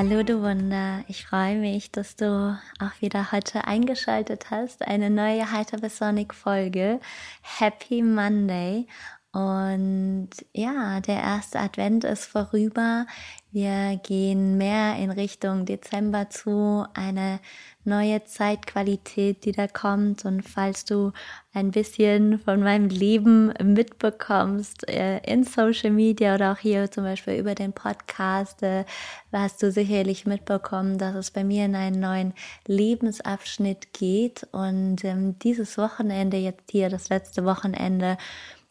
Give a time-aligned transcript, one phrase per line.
[0.00, 4.86] Hallo du Wunder, ich freue mich, dass du auch wieder heute eingeschaltet hast.
[4.86, 7.00] Eine neue Hypersonic Folge.
[7.42, 8.86] Happy Monday.
[9.32, 13.06] Und ja, der erste Advent ist vorüber.
[13.50, 17.40] Wir gehen mehr in Richtung Dezember zu, eine
[17.84, 20.24] neue Zeitqualität, die da kommt.
[20.24, 21.12] Und falls du
[21.52, 27.34] ein bisschen von meinem Leben mitbekommst, äh, in Social Media oder auch hier zum Beispiel
[27.34, 28.84] über den Podcast, äh,
[29.32, 32.34] hast du sicherlich mitbekommen, dass es bei mir in einen neuen
[32.66, 34.46] Lebensabschnitt geht.
[34.52, 38.16] Und ähm, dieses Wochenende, jetzt hier das letzte Wochenende,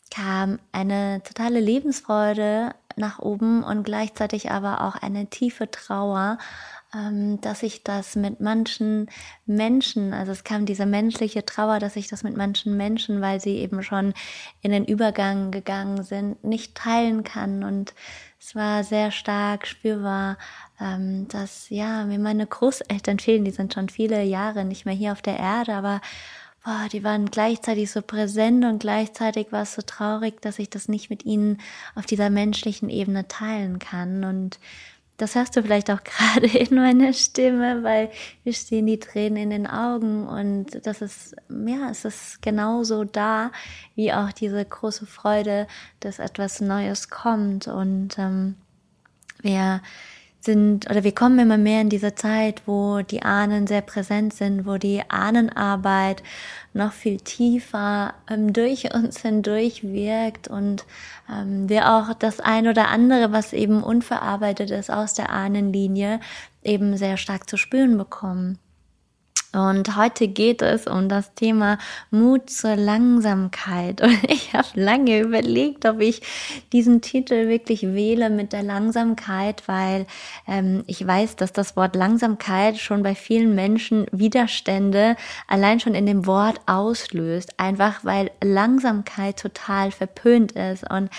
[0.10, 6.38] kam eine totale Lebensfreude nach oben und gleichzeitig aber auch eine tiefe Trauer,
[6.96, 9.10] ähm, dass ich das mit manchen
[9.46, 13.58] Menschen, also es kam diese menschliche Trauer, dass ich das mit manchen Menschen, weil sie
[13.58, 14.14] eben schon
[14.62, 17.64] in den Übergang gegangen sind, nicht teilen kann.
[17.64, 17.94] Und
[18.40, 20.38] es war sehr stark spürbar,
[20.80, 23.46] ähm, dass ja mir meine Großeltern fehlen.
[23.46, 26.02] Die sind schon viele Jahre nicht mehr hier auf der Erde, aber
[26.68, 30.90] boah, die waren gleichzeitig so präsent und gleichzeitig war es so traurig, dass ich das
[30.90, 31.62] nicht mit ihnen
[31.96, 34.26] auf dieser menschlichen Ebene teilen kann.
[34.26, 34.60] Und
[35.16, 38.12] das hörst du vielleicht auch gerade in meiner Stimme, weil
[38.44, 43.54] wir stehen die Tränen in den Augen und das ist, ja, es ist genauso da,
[43.96, 45.68] wie auch diese große Freude,
[46.02, 48.56] dass etwas Neues kommt und ähm,
[49.42, 49.82] wir
[50.40, 54.66] sind oder wir kommen immer mehr in diese Zeit, wo die Ahnen sehr präsent sind,
[54.66, 56.24] wo die Ahnenarbeit
[56.74, 60.86] noch viel tiefer ähm, durch uns hindurch wirkt und
[61.30, 66.20] ähm, wir auch das ein oder andere, was eben unverarbeitet ist aus der Ahnenlinie,
[66.64, 68.60] eben sehr stark zu spüren bekommen.
[69.54, 71.78] Und heute geht es um das Thema
[72.12, 74.02] Mut zur Langsamkeit.
[74.08, 76.22] Und ich habe lange überlegt, ob ich
[76.74, 80.06] diesen Titel wirklich wähle mit der Langsamkeit, weil
[80.48, 85.16] ähm, ich weiß, dass das Wort Langsamkeit schon bei vielen Menschen Widerstände
[85.48, 87.60] allein schon in dem Wort auslöst.
[87.60, 90.90] Einfach weil Langsamkeit total verpönt ist.
[90.90, 91.10] Und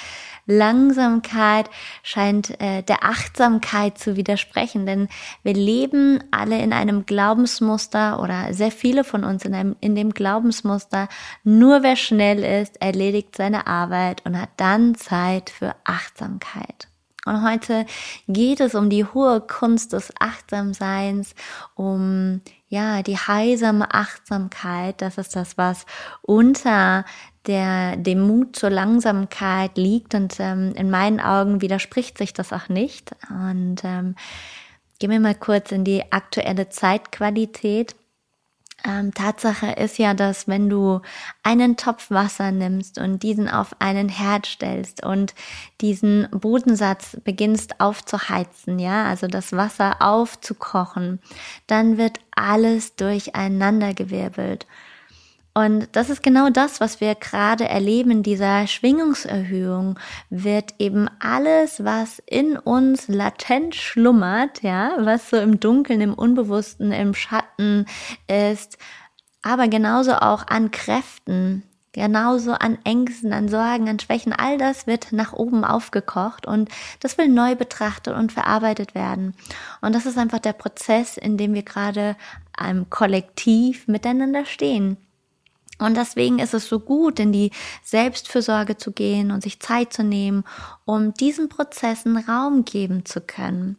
[0.48, 1.68] Langsamkeit
[2.02, 5.08] scheint äh, der Achtsamkeit zu widersprechen, denn
[5.42, 10.14] wir leben alle in einem Glaubensmuster oder sehr viele von uns in, einem, in dem
[10.14, 11.08] Glaubensmuster,
[11.44, 16.88] nur wer schnell ist, erledigt seine Arbeit und hat dann Zeit für Achtsamkeit.
[17.26, 17.84] Und heute
[18.26, 21.34] geht es um die hohe Kunst des Achtsamseins,
[21.74, 25.84] um ja, die heisame Achtsamkeit, das ist das, was
[26.22, 27.04] unter
[27.48, 32.68] der dem Mut zur Langsamkeit liegt und ähm, in meinen Augen widerspricht sich das auch
[32.68, 33.10] nicht.
[33.30, 34.14] Und ähm,
[34.98, 37.96] gehen wir mal kurz in die aktuelle Zeitqualität.
[38.84, 41.00] Ähm, Tatsache ist ja, dass wenn du
[41.42, 45.34] einen Topf Wasser nimmst und diesen auf einen Herd stellst und
[45.80, 51.18] diesen Bodensatz beginnst aufzuheizen, ja, also das Wasser aufzukochen,
[51.66, 54.66] dann wird alles durcheinandergewirbelt.
[55.58, 59.98] Und das ist genau das, was wir gerade erleben, dieser Schwingungserhöhung
[60.30, 66.92] wird eben alles, was in uns latent schlummert, ja, was so im Dunkeln, im Unbewussten,
[66.92, 67.86] im Schatten
[68.28, 68.78] ist,
[69.42, 75.10] aber genauso auch an Kräften, genauso an Ängsten, an Sorgen, an Schwächen, all das wird
[75.10, 76.68] nach oben aufgekocht und
[77.00, 79.34] das will neu betrachtet und verarbeitet werden.
[79.80, 82.14] Und das ist einfach der Prozess, in dem wir gerade
[82.56, 84.98] einem Kollektiv miteinander stehen.
[85.78, 87.52] Und deswegen ist es so gut, in die
[87.84, 90.44] Selbstfürsorge zu gehen und sich Zeit zu nehmen,
[90.84, 93.76] um diesen Prozessen Raum geben zu können.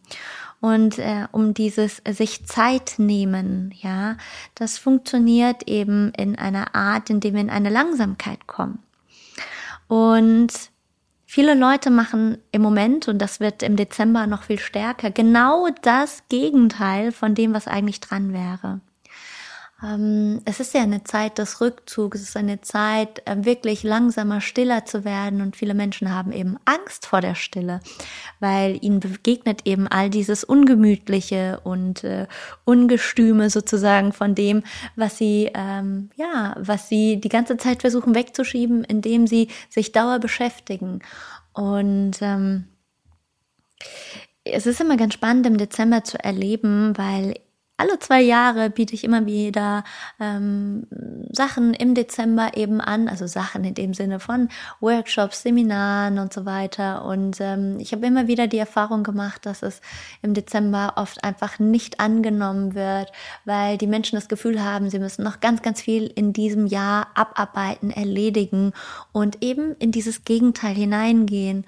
[0.61, 4.17] Und äh, um dieses äh, sich Zeit nehmen, ja,
[4.55, 8.79] das funktioniert eben in einer Art, in dem wir in eine Langsamkeit kommen.
[9.87, 10.51] Und
[11.25, 16.23] viele Leute machen im Moment, und das wird im Dezember noch viel stärker, genau das
[16.27, 18.81] Gegenteil von dem, was eigentlich dran wäre.
[19.81, 24.41] Ähm, es ist ja eine Zeit des Rückzugs, es ist eine Zeit, äh, wirklich langsamer,
[24.41, 25.41] stiller zu werden.
[25.41, 27.79] Und viele Menschen haben eben Angst vor der Stille,
[28.39, 32.27] weil ihnen begegnet eben all dieses Ungemütliche und äh,
[32.65, 34.63] Ungestüme sozusagen von dem,
[34.95, 40.19] was sie, ähm, ja, was sie die ganze Zeit versuchen wegzuschieben, indem sie sich dauer
[40.19, 40.99] beschäftigen.
[41.53, 42.65] Und ähm,
[44.43, 47.35] es ist immer ganz spannend im Dezember zu erleben, weil
[47.79, 49.85] alle zwei Jahre biete ich immer wieder
[50.19, 50.85] ähm,
[51.31, 54.49] Sachen im Dezember eben an, also Sachen in dem Sinne von
[54.81, 57.05] Workshops, Seminaren und so weiter.
[57.05, 59.79] Und ähm, ich habe immer wieder die Erfahrung gemacht, dass es
[60.21, 63.13] im Dezember oft einfach nicht angenommen wird,
[63.45, 67.07] weil die Menschen das Gefühl haben, sie müssen noch ganz, ganz viel in diesem Jahr
[67.15, 68.73] abarbeiten, erledigen
[69.13, 71.65] und eben in dieses Gegenteil hineingehen.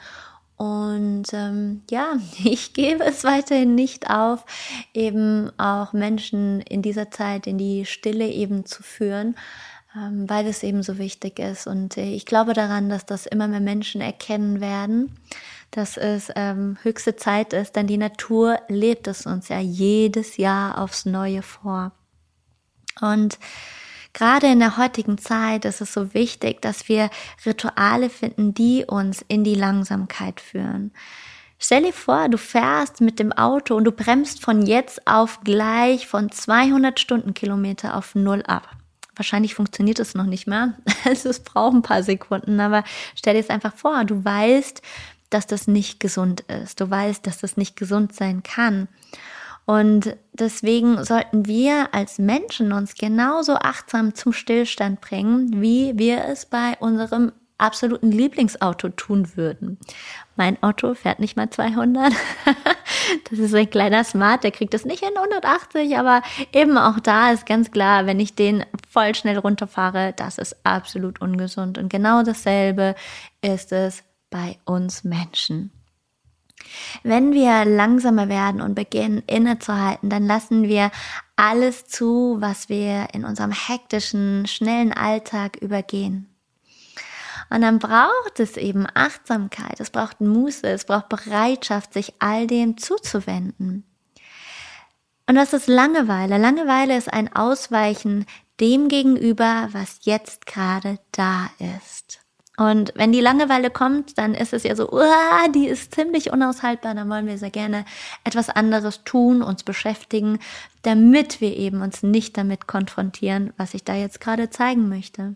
[0.61, 4.45] Und ähm, ja, ich gebe es weiterhin nicht auf,
[4.93, 9.35] eben auch Menschen in dieser Zeit in die Stille eben zu führen,
[9.95, 11.65] ähm, weil es eben so wichtig ist.
[11.65, 15.17] Und äh, ich glaube daran, dass das immer mehr Menschen erkennen werden,
[15.71, 20.77] dass es ähm, höchste Zeit ist, denn die Natur lebt es uns ja jedes Jahr
[20.77, 21.91] aufs Neue vor.
[23.01, 23.39] Und
[24.13, 27.09] Gerade in der heutigen Zeit ist es so wichtig, dass wir
[27.45, 30.91] Rituale finden, die uns in die Langsamkeit führen.
[31.63, 36.07] Stell dir vor, du fährst mit dem Auto und du bremst von jetzt auf gleich
[36.07, 38.67] von 200 Stundenkilometer auf Null ab.
[39.15, 40.73] Wahrscheinlich funktioniert es noch nicht mehr.
[41.05, 42.83] Also es braucht ein paar Sekunden, aber
[43.15, 44.81] stell dir es einfach vor, du weißt,
[45.29, 46.81] dass das nicht gesund ist.
[46.81, 48.87] Du weißt, dass das nicht gesund sein kann.
[49.65, 56.45] Und deswegen sollten wir als Menschen uns genauso achtsam zum Stillstand bringen, wie wir es
[56.45, 57.31] bei unserem
[57.61, 59.77] absoluten Lieblingsauto tun würden.
[60.35, 62.11] Mein Auto fährt nicht mal 200.
[63.29, 67.31] das ist ein kleiner Smart, der kriegt es nicht in 180, aber eben auch da
[67.31, 71.77] ist ganz klar, wenn ich den voll schnell runterfahre, das ist absolut ungesund.
[71.77, 72.95] Und genau dasselbe
[73.41, 75.71] ist es bei uns Menschen.
[77.03, 80.91] Wenn wir langsamer werden und beginnen innezuhalten, dann lassen wir
[81.35, 86.27] alles zu, was wir in unserem hektischen, schnellen Alltag übergehen.
[87.49, 92.77] Und dann braucht es eben Achtsamkeit, es braucht Muße, es braucht Bereitschaft, sich all dem
[92.77, 93.83] zuzuwenden.
[95.27, 96.37] Und das ist Langeweile.
[96.37, 98.25] Langeweile ist ein Ausweichen
[98.61, 102.20] dem gegenüber, was jetzt gerade da ist.
[102.61, 106.93] Und wenn die Langeweile kommt, dann ist es ja so, uah, die ist ziemlich unaushaltbar,
[106.93, 107.85] dann wollen wir sehr gerne
[108.23, 110.37] etwas anderes tun, uns beschäftigen,
[110.83, 115.35] damit wir eben uns nicht damit konfrontieren, was ich da jetzt gerade zeigen möchte.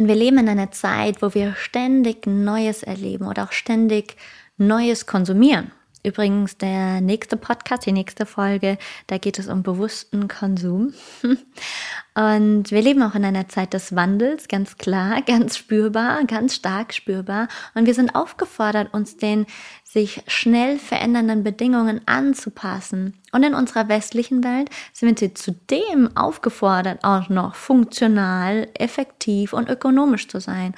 [0.00, 4.16] Und wir leben in einer Zeit, wo wir ständig Neues erleben oder auch ständig
[4.56, 5.70] Neues konsumieren.
[6.08, 8.78] Übrigens, der nächste Podcast, die nächste Folge,
[9.08, 10.94] da geht es um bewussten Konsum.
[12.14, 16.94] Und wir leben auch in einer Zeit des Wandels, ganz klar, ganz spürbar, ganz stark
[16.94, 17.48] spürbar.
[17.74, 19.44] Und wir sind aufgefordert, uns den
[19.84, 23.12] sich schnell verändernden Bedingungen anzupassen.
[23.32, 30.26] Und in unserer westlichen Welt sind wir zudem aufgefordert, auch noch funktional, effektiv und ökonomisch
[30.26, 30.74] zu sein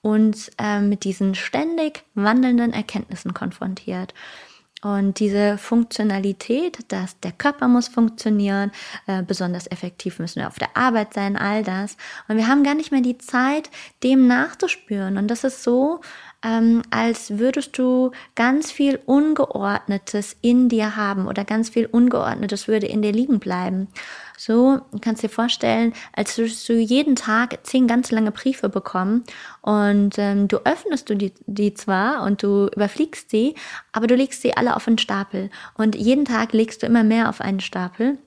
[0.00, 4.14] und äh, mit diesen ständig wandelnden Erkenntnissen konfrontiert.
[4.82, 8.72] Und diese Funktionalität, dass der Körper muss funktionieren,
[9.06, 11.96] äh, besonders effektiv müssen wir auf der Arbeit sein, all das.
[12.28, 13.70] Und wir haben gar nicht mehr die Zeit,
[14.02, 15.18] dem nachzuspüren.
[15.18, 16.00] Und das ist so,
[16.42, 22.86] ähm, als würdest du ganz viel Ungeordnetes in dir haben oder ganz viel Ungeordnetes würde
[22.86, 23.88] in dir liegen bleiben.
[24.38, 29.24] So kannst du dir vorstellen, als würdest du jeden Tag zehn ganz lange Briefe bekommen
[29.60, 33.54] und ähm, du öffnest du die, die zwar und du überfliegst sie,
[33.92, 37.28] aber du legst sie alle auf einen Stapel und jeden Tag legst du immer mehr
[37.28, 38.18] auf einen Stapel.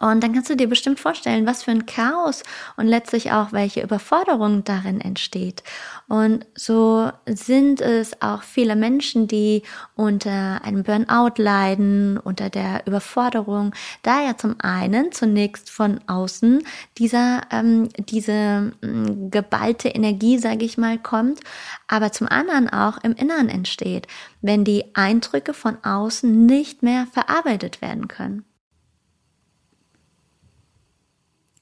[0.00, 2.42] Und dann kannst du dir bestimmt vorstellen, was für ein Chaos
[2.76, 5.62] und letztlich auch welche Überforderung darin entsteht.
[6.08, 9.62] Und so sind es auch viele Menschen, die
[9.94, 16.64] unter einem Burnout leiden, unter der Überforderung, da ja zum einen zunächst von außen
[16.96, 21.40] dieser ähm, diese äh, geballte Energie, sage ich mal, kommt,
[21.88, 24.06] aber zum anderen auch im Inneren entsteht,
[24.40, 28.49] wenn die Eindrücke von außen nicht mehr verarbeitet werden können.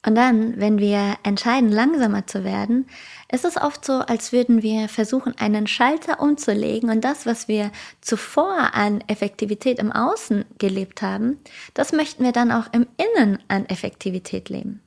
[0.05, 2.87] Und dann, wenn wir entscheiden, langsamer zu werden,
[3.31, 7.71] ist es oft so, als würden wir versuchen, einen Schalter umzulegen und das, was wir
[7.99, 11.37] zuvor an Effektivität im Außen gelebt haben,
[11.73, 14.81] das möchten wir dann auch im Innen an Effektivität leben.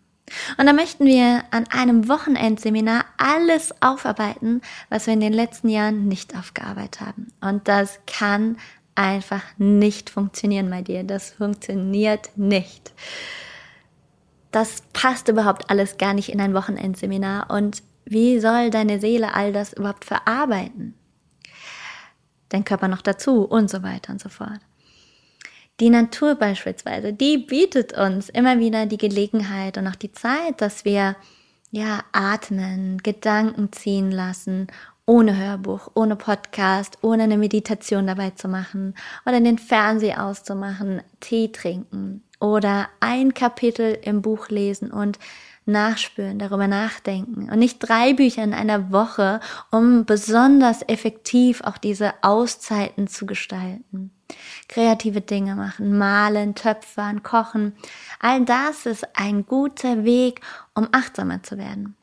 [0.56, 6.08] Und da möchten wir an einem Wochenendseminar alles aufarbeiten, was wir in den letzten Jahren
[6.08, 7.28] nicht aufgearbeitet haben.
[7.42, 8.56] Und das kann
[8.94, 11.04] einfach nicht funktionieren bei dir.
[11.04, 12.92] Das funktioniert nicht
[14.52, 17.50] das passt überhaupt alles gar nicht in ein Wochenendseminar.
[17.50, 20.94] Und wie soll deine Seele all das überhaupt verarbeiten?
[22.50, 24.60] Dein Körper noch dazu und so weiter und so fort.
[25.80, 30.84] Die Natur beispielsweise, die bietet uns immer wieder die Gelegenheit und auch die Zeit, dass
[30.84, 31.16] wir
[31.70, 34.66] ja atmen, Gedanken ziehen lassen,
[35.06, 38.94] ohne Hörbuch, ohne Podcast, ohne eine Meditation dabei zu machen
[39.24, 45.18] oder den Fernseher auszumachen, Tee trinken oder ein Kapitel im Buch lesen und
[45.64, 49.38] nachspüren, darüber nachdenken und nicht drei Bücher in einer Woche,
[49.70, 54.10] um besonders effektiv auch diese Auszeiten zu gestalten.
[54.68, 57.76] Kreative Dinge machen, malen, töpfern, kochen.
[58.18, 60.40] All das ist ein guter Weg,
[60.74, 61.94] um achtsamer zu werden.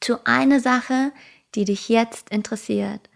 [0.00, 1.12] Tu eine Sache,
[1.54, 3.08] die dich jetzt interessiert.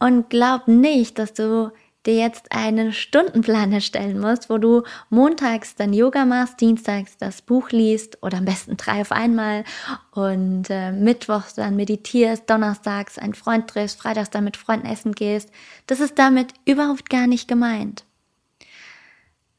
[0.00, 1.70] Und glaub nicht, dass du
[2.06, 7.70] dir jetzt einen Stundenplan erstellen musst, wo du montags dann Yoga machst, dienstags das Buch
[7.70, 9.64] liest oder am besten drei auf einmal
[10.10, 15.50] und äh, mittwochs dann meditierst, donnerstags einen Freund triffst, freitags dann mit Freunden essen gehst.
[15.86, 18.04] Das ist damit überhaupt gar nicht gemeint.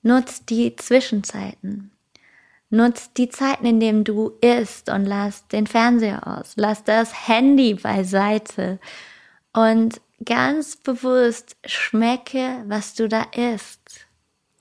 [0.02, 1.92] Nutz die Zwischenzeiten.
[2.70, 6.54] Nutz die Zeiten, in denen du isst und lass den Fernseher aus.
[6.56, 8.80] Lass das Handy beiseite
[9.54, 14.08] und ganz bewusst schmecke, was du da isst.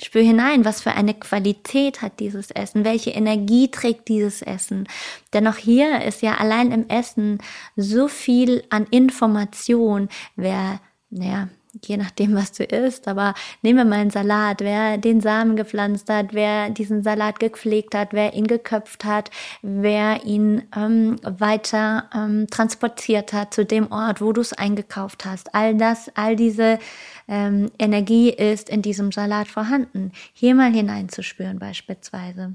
[0.03, 4.89] Spür hinein, was für eine Qualität hat dieses Essen, welche Energie trägt dieses Essen.
[5.33, 7.39] Denn auch hier ist ja allein im Essen
[7.77, 11.49] so viel an Information, wer, naja,
[11.81, 16.09] je nachdem, was du isst, aber nehmen wir mal einen Salat, wer den Samen gepflanzt
[16.11, 19.31] hat, wer diesen Salat gepflegt hat, wer ihn geköpft hat,
[19.63, 25.55] wer ihn ähm, weiter ähm, transportiert hat zu dem Ort, wo du es eingekauft hast.
[25.55, 26.79] All das, all diese
[27.27, 30.13] ähm, Energie ist in diesem Salat vorhanden.
[30.35, 32.55] Hier mal hineinzuspüren beispielsweise.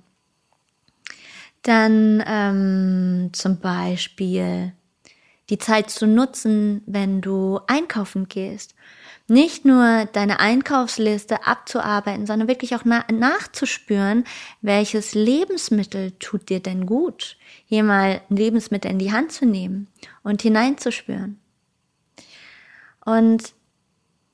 [1.64, 4.74] Dann ähm, zum Beispiel
[5.50, 8.76] die Zeit zu nutzen, wenn du einkaufen gehst
[9.28, 14.24] nicht nur deine Einkaufsliste abzuarbeiten, sondern wirklich auch na nachzuspüren,
[14.62, 17.38] welches Lebensmittel tut dir denn gut.
[17.66, 19.88] Hier mal ein Lebensmittel in die Hand zu nehmen
[20.24, 21.40] und hineinzuspüren.
[23.04, 23.54] Und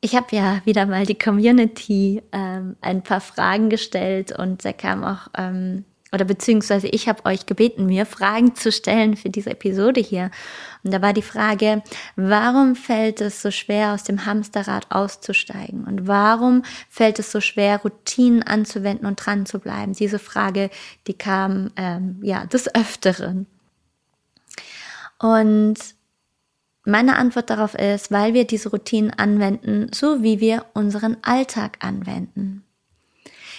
[0.02, 5.04] ich habe ja wieder mal die Community ähm, ein paar Fragen gestellt und da kam
[5.04, 10.00] auch ähm, oder beziehungsweise ich habe euch gebeten, mir Fragen zu stellen für diese Episode
[10.00, 10.30] hier.
[10.84, 11.82] Und da war die Frage,
[12.16, 15.86] warum fällt es so schwer, aus dem Hamsterrad auszusteigen?
[15.86, 19.94] Und warum fällt es so schwer, Routinen anzuwenden und dran zu bleiben?
[19.94, 20.70] Diese Frage,
[21.08, 23.48] die kam ähm, ja des Öfteren.
[25.18, 25.78] Und
[26.86, 32.64] meine Antwort darauf ist, weil wir diese Routinen anwenden, so wie wir unseren Alltag anwenden.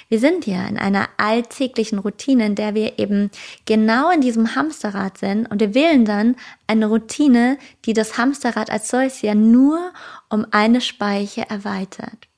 [0.09, 3.31] Wir sind ja in einer alltäglichen Routine, in der wir eben
[3.65, 8.89] genau in diesem Hamsterrad sind und wir wählen dann eine Routine, die das Hamsterrad als
[8.89, 9.93] solches ja nur
[10.29, 12.29] um eine Speiche erweitert.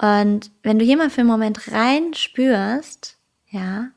[0.00, 3.16] Und wenn du hier mal für einen Moment rein spürst,
[3.48, 3.88] ja,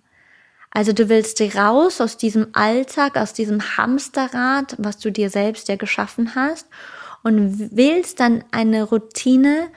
[0.71, 5.75] also du willst raus aus diesem Alltag, aus diesem Hamsterrad, was du dir selbst ja
[5.75, 6.67] geschaffen hast
[7.23, 9.69] und willst dann eine Routine,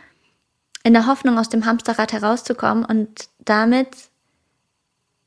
[0.85, 3.89] in der Hoffnung, aus dem Hamsterrad herauszukommen und damit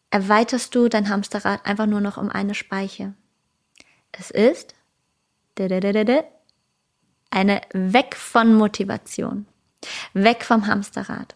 [0.09, 3.13] erweiterst du dein Hamsterrad einfach nur noch um eine Speiche.
[4.11, 4.75] Es ist
[7.29, 9.45] eine Weg von Motivation,
[10.13, 11.35] weg vom Hamsterrad.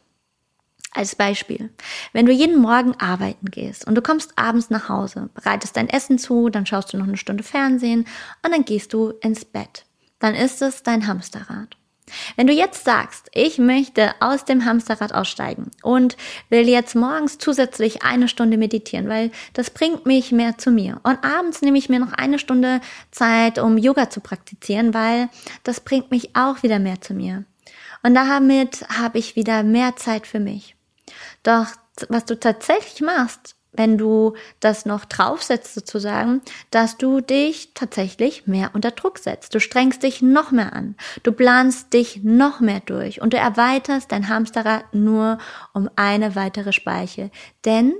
[0.92, 1.70] Als Beispiel,
[2.14, 6.18] wenn du jeden Morgen arbeiten gehst und du kommst abends nach Hause, bereitest dein Essen
[6.18, 8.08] zu, dann schaust du noch eine Stunde Fernsehen
[8.44, 9.86] und dann gehst du ins Bett,
[10.18, 11.78] dann ist es dein Hamsterrad.
[12.36, 16.18] Wenn du jetzt sagst, ich möchte aus dem Hamsterrad aussteigen und
[16.50, 21.00] will jetzt morgens zusätzlich eine Stunde meditieren, weil das bringt mich mehr zu mir.
[21.04, 25.30] Und abends nehme ich mir noch eine Stunde Zeit, um Yoga zu praktizieren, weil
[25.64, 27.46] das bringt mich auch wieder mehr zu mir.
[28.04, 30.76] Und damit habe ich wieder mehr Zeit für mich.
[31.44, 31.68] Doch
[32.08, 38.72] was du tatsächlich machst, wenn du das noch draufsetzt sozusagen, dass du dich tatsächlich mehr
[38.74, 39.54] unter Druck setzt.
[39.54, 40.96] Du strengst dich noch mehr an.
[41.24, 45.38] Du planst dich noch mehr durch und du erweiterst dein Hamsterrad nur
[45.74, 47.32] um eine weitere Speiche.
[47.66, 47.94] Denn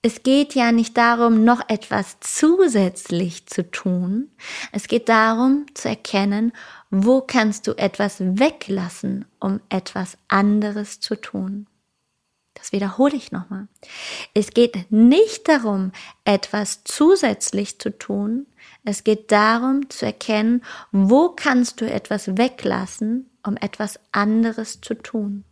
[0.00, 4.30] es geht ja nicht darum, noch etwas zusätzlich zu tun.
[4.70, 6.52] Es geht darum zu erkennen,
[6.90, 11.66] wo kannst du etwas weglassen, um etwas anderes zu tun.
[12.58, 13.68] Das wiederhole ich nochmal.
[14.34, 15.92] Es geht nicht darum,
[16.24, 18.46] etwas zusätzlich zu tun.
[18.84, 25.44] Es geht darum zu erkennen, wo kannst du etwas weglassen, um etwas anderes zu tun.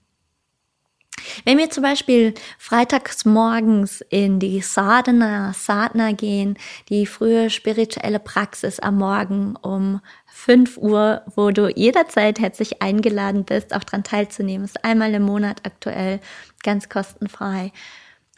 [1.45, 6.59] Wenn wir zum Beispiel freitags morgens in die Sadhana, Sadhana gehen,
[6.89, 13.75] die frühe spirituelle Praxis am Morgen um 5 Uhr, wo du jederzeit herzlich eingeladen bist,
[13.75, 16.21] auch dran teilzunehmen, ist einmal im Monat aktuell
[16.63, 17.73] ganz kostenfrei.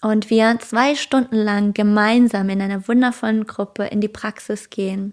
[0.01, 5.13] Und wir zwei Stunden lang gemeinsam in einer wundervollen Gruppe in die Praxis gehen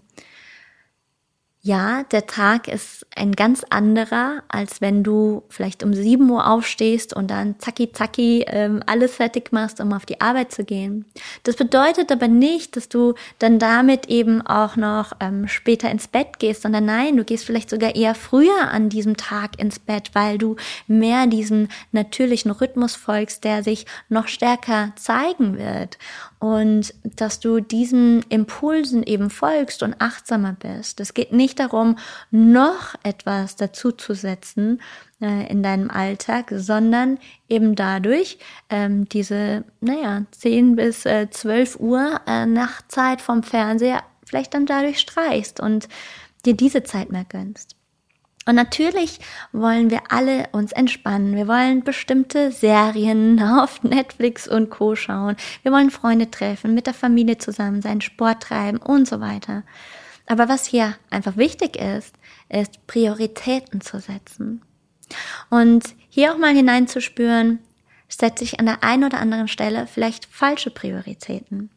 [1.66, 7.12] ja, der Tag ist ein ganz anderer, als wenn du vielleicht um 7 Uhr aufstehst
[7.12, 11.06] und dann zacki zacki ähm, alles fertig machst, um auf die Arbeit zu gehen.
[11.42, 16.38] Das bedeutet aber nicht, dass du dann damit eben auch noch ähm, später ins Bett
[16.38, 20.38] gehst, sondern nein, du gehst vielleicht sogar eher früher an diesem Tag ins Bett, weil
[20.38, 20.54] du
[20.86, 25.98] mehr diesem natürlichen Rhythmus folgst, der sich noch stärker zeigen wird
[26.38, 31.00] und dass du diesen Impulsen eben folgst und achtsamer bist.
[31.00, 31.96] Es geht nicht darum,
[32.30, 34.80] noch etwas dazuzusetzen
[35.20, 38.38] äh, in deinem Alltag, sondern eben dadurch
[38.68, 44.98] ähm, diese, naja, 10 bis äh, 12 Uhr äh, Nachtzeit vom Fernseher vielleicht dann dadurch
[44.98, 45.88] streichst und
[46.44, 47.75] dir diese Zeit mehr gönnst.
[48.46, 49.18] Und natürlich
[49.52, 51.34] wollen wir alle uns entspannen.
[51.34, 55.36] Wir wollen bestimmte Serien auf Netflix und Co schauen.
[55.62, 59.64] Wir wollen Freunde treffen, mit der Familie zusammen sein, Sport treiben und so weiter.
[60.26, 62.14] Aber was hier einfach wichtig ist,
[62.48, 64.62] ist Prioritäten zu setzen.
[65.50, 67.60] Und hier auch mal hineinzuspüren,
[68.08, 71.70] setze ich an der einen oder anderen Stelle vielleicht falsche Prioritäten.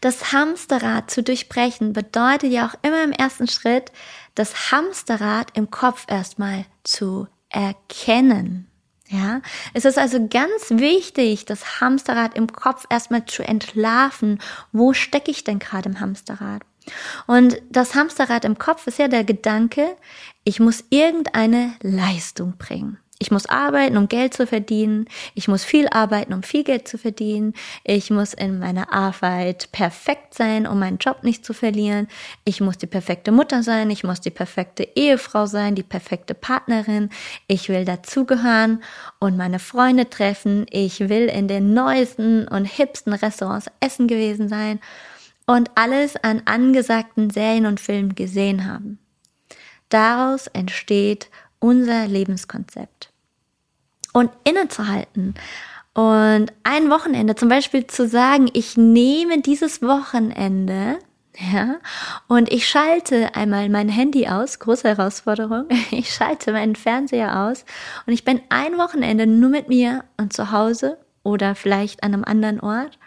[0.00, 3.92] Das Hamsterrad zu durchbrechen bedeutet ja auch immer im ersten Schritt,
[4.34, 8.70] das Hamsterrad im Kopf erstmal zu erkennen.
[9.08, 9.40] Ja,
[9.72, 14.40] es ist also ganz wichtig, das Hamsterrad im Kopf erstmal zu entlarven.
[14.72, 16.62] Wo stecke ich denn gerade im Hamsterrad?
[17.26, 19.96] Und das Hamsterrad im Kopf ist ja der Gedanke,
[20.44, 22.98] ich muss irgendeine Leistung bringen.
[23.18, 25.06] Ich muss arbeiten, um Geld zu verdienen.
[25.34, 27.54] Ich muss viel arbeiten, um viel Geld zu verdienen.
[27.82, 32.08] Ich muss in meiner Arbeit perfekt sein, um meinen Job nicht zu verlieren.
[32.44, 33.90] Ich muss die perfekte Mutter sein.
[33.90, 37.08] Ich muss die perfekte Ehefrau sein, die perfekte Partnerin.
[37.46, 38.82] Ich will dazugehören
[39.18, 40.66] und meine Freunde treffen.
[40.70, 44.78] Ich will in den neuesten und hipsten Restaurants essen gewesen sein
[45.46, 48.98] und alles an angesagten Serien und Filmen gesehen haben.
[49.88, 51.30] Daraus entsteht
[51.60, 53.05] unser Lebenskonzept.
[54.16, 55.34] Und innezuhalten
[55.92, 60.98] und ein Wochenende zum Beispiel zu sagen, ich nehme dieses Wochenende
[61.38, 61.76] ja,
[62.26, 65.66] und ich schalte einmal mein Handy aus, große Herausforderung.
[65.90, 67.66] Ich schalte meinen Fernseher aus
[68.06, 72.24] und ich bin ein Wochenende nur mit mir und zu Hause oder vielleicht an einem
[72.24, 72.98] anderen Ort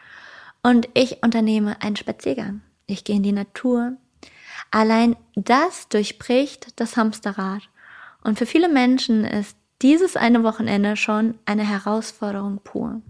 [0.61, 2.61] und ich unternehme einen Spaziergang.
[2.85, 3.93] Ich gehe in die Natur.
[4.69, 7.63] Allein das durchbricht das Hamsterrad
[8.23, 13.01] und für viele Menschen ist dieses eine Wochenende schon eine Herausforderung pur.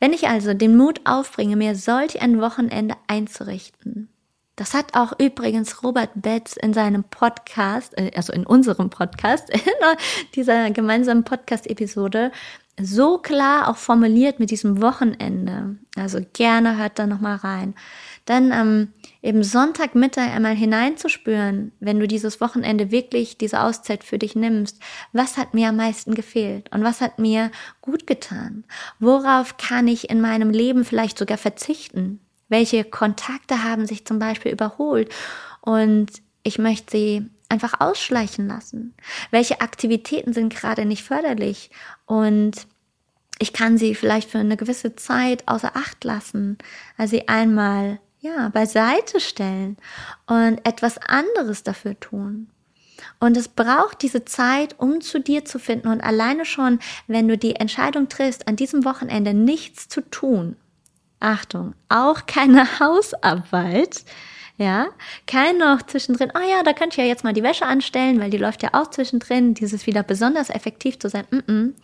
[0.00, 4.11] Wenn ich also den Mut aufbringe, mir solch ein Wochenende einzurichten,
[4.62, 9.60] das hat auch übrigens Robert Betz in seinem Podcast, äh, also in unserem Podcast, in
[10.36, 12.30] dieser gemeinsamen Podcast-Episode,
[12.80, 15.76] so klar auch formuliert mit diesem Wochenende.
[15.96, 17.74] Also gerne hört da nochmal rein
[18.24, 24.36] dann ähm, eben Sonntagmittag einmal hineinzuspüren, wenn du dieses Wochenende wirklich diese Auszeit für dich
[24.36, 24.80] nimmst,
[25.12, 28.64] was hat mir am meisten gefehlt und was hat mir gut getan?
[29.00, 32.20] Worauf kann ich in meinem Leben vielleicht sogar verzichten?
[32.52, 35.10] Welche Kontakte haben sich zum Beispiel überholt
[35.62, 36.08] und
[36.42, 38.92] ich möchte sie einfach ausschleichen lassen?
[39.30, 41.70] Welche Aktivitäten sind gerade nicht förderlich
[42.04, 42.66] und
[43.38, 46.58] ich kann sie vielleicht für eine gewisse Zeit außer Acht lassen,
[46.98, 49.78] also sie einmal ja, beiseite stellen
[50.26, 52.50] und etwas anderes dafür tun.
[53.18, 55.88] Und es braucht diese Zeit, um zu dir zu finden.
[55.88, 60.56] Und alleine schon, wenn du die Entscheidung triffst, an diesem Wochenende nichts zu tun,
[61.22, 64.04] Achtung, auch keine Hausarbeit,
[64.58, 64.88] ja,
[65.26, 68.30] kein noch zwischendrin, oh ja, da könnte ich ja jetzt mal die Wäsche anstellen, weil
[68.30, 71.74] die läuft ja auch zwischendrin, dieses wieder besonders effektiv zu sein, mm -mm.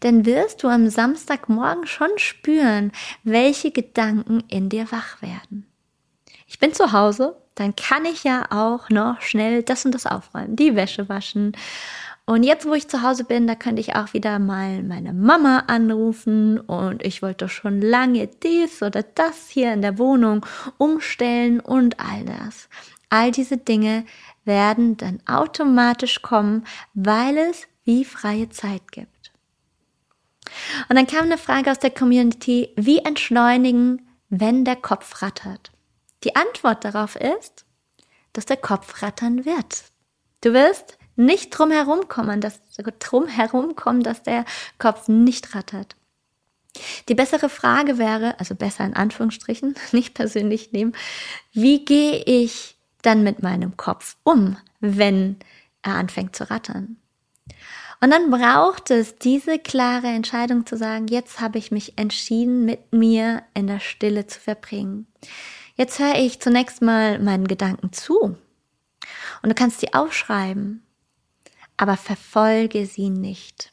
[0.00, 2.92] dann wirst du am Samstagmorgen schon spüren,
[3.24, 5.68] welche Gedanken in dir wach werden
[6.48, 10.56] ich bin zu Hause, dann kann ich ja auch noch schnell das und das aufräumen,
[10.56, 11.52] die Wäsche waschen.
[12.28, 15.60] Und jetzt, wo ich zu Hause bin, da könnte ich auch wieder mal meine Mama
[15.66, 20.44] anrufen und ich wollte schon lange dies oder das hier in der Wohnung
[20.76, 22.68] umstellen und all das.
[23.08, 24.04] All diese Dinge
[24.44, 29.32] werden dann automatisch kommen, weil es wie freie Zeit gibt.
[30.90, 35.70] Und dann kam eine Frage aus der Community, wie entschleunigen, wenn der Kopf rattert?
[36.24, 37.64] Die Antwort darauf ist,
[38.34, 39.84] dass der Kopf rattern wird.
[40.42, 42.60] Du wirst nicht drum herumkommen, dass,
[42.98, 44.44] drum herumkommen, dass der
[44.78, 45.96] Kopf nicht rattert.
[47.08, 50.94] Die bessere Frage wäre, also besser in Anführungsstrichen, nicht persönlich nehmen,
[51.52, 55.36] wie gehe ich dann mit meinem Kopf um, wenn
[55.82, 56.96] er anfängt zu rattern?
[58.00, 62.92] Und dann braucht es diese klare Entscheidung zu sagen, jetzt habe ich mich entschieden, mit
[62.92, 65.08] mir in der Stille zu verbringen.
[65.74, 68.20] Jetzt höre ich zunächst mal meinen Gedanken zu.
[68.20, 70.82] Und du kannst sie aufschreiben,
[71.78, 73.72] aber verfolge sie nicht.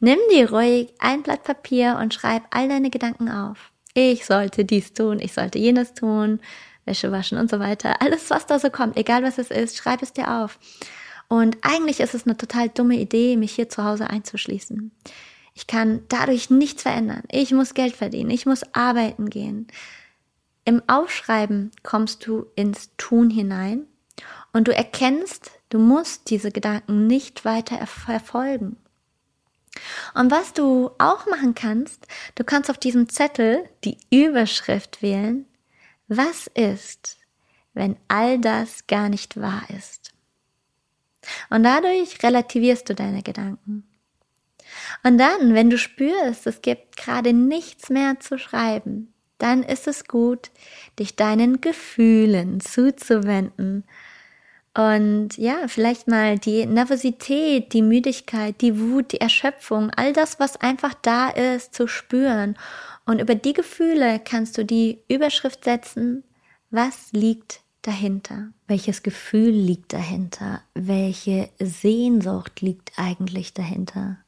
[0.00, 3.72] Nimm dir ruhig ein Blatt Papier und schreib all deine Gedanken auf.
[3.92, 6.40] Ich sollte dies tun, ich sollte jenes tun,
[6.84, 8.00] Wäsche waschen und so weiter.
[8.00, 10.58] Alles, was da so kommt, egal was es ist, schreib es dir auf.
[11.28, 14.92] Und eigentlich ist es eine total dumme Idee, mich hier zu Hause einzuschließen.
[15.54, 17.22] Ich kann dadurch nichts verändern.
[17.30, 18.30] Ich muss Geld verdienen.
[18.30, 19.66] Ich muss arbeiten gehen.
[20.64, 23.86] Im Aufschreiben kommst du ins Tun hinein
[24.52, 28.76] und du erkennst, du musst diese Gedanken nicht weiter verfolgen.
[30.14, 35.46] Und was du auch machen kannst, du kannst auf diesem Zettel die Überschrift wählen,
[36.08, 37.18] was ist,
[37.74, 40.12] wenn all das gar nicht wahr ist?
[41.50, 43.84] Und dadurch relativierst du deine Gedanken.
[45.02, 50.06] Und dann, wenn du spürst, es gibt gerade nichts mehr zu schreiben, dann ist es
[50.06, 50.50] gut,
[50.98, 53.84] dich deinen Gefühlen zuzuwenden
[54.76, 60.60] und ja, vielleicht mal die Nervosität, die Müdigkeit, die Wut, die Erschöpfung, all das, was
[60.60, 62.58] einfach da ist, zu spüren.
[63.06, 66.24] Und über die Gefühle kannst du die Überschrift setzen,
[66.70, 68.48] was liegt dahinter?
[68.66, 70.60] Welches Gefühl liegt dahinter?
[70.74, 74.18] Welche Sehnsucht liegt eigentlich dahinter?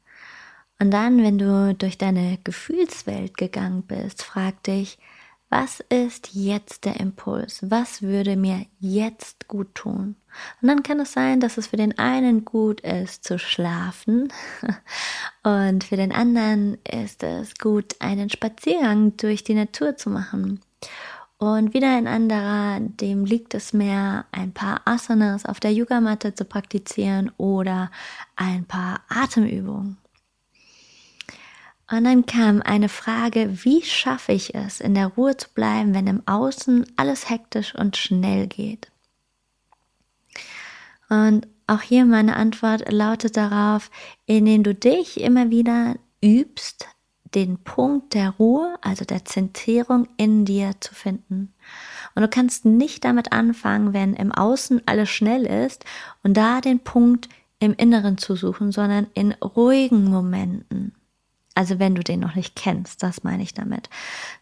[0.79, 4.97] Und dann, wenn du durch deine Gefühlswelt gegangen bist, frag dich,
[5.51, 7.61] was ist jetzt der Impuls?
[7.63, 10.17] Was würde mir jetzt gut tun?
[10.61, 14.33] Und dann kann es sein, dass es für den einen gut ist zu schlafen
[15.43, 20.61] und für den anderen ist es gut, einen Spaziergang durch die Natur zu machen.
[21.39, 26.45] Und wieder ein anderer, dem liegt es mehr, ein paar Asanas auf der Yogamatte zu
[26.45, 27.93] praktizieren oder
[28.35, 29.99] ein paar Atemübungen.
[31.91, 36.07] Und dann kam eine Frage, wie schaffe ich es, in der Ruhe zu bleiben, wenn
[36.07, 38.91] im Außen alles hektisch und schnell geht?
[41.09, 43.91] Und auch hier meine Antwort lautet darauf,
[44.27, 46.87] indem du dich immer wieder übst,
[47.35, 51.53] den Punkt der Ruhe, also der Zentrierung in dir zu finden.
[52.15, 55.85] Und du kannst nicht damit anfangen, wenn im Außen alles schnell ist
[56.23, 57.29] und da den Punkt
[57.61, 60.95] im Inneren zu suchen, sondern in ruhigen Momenten.
[61.59, 63.91] Also wenn du den noch nicht kennst, das meine ich damit.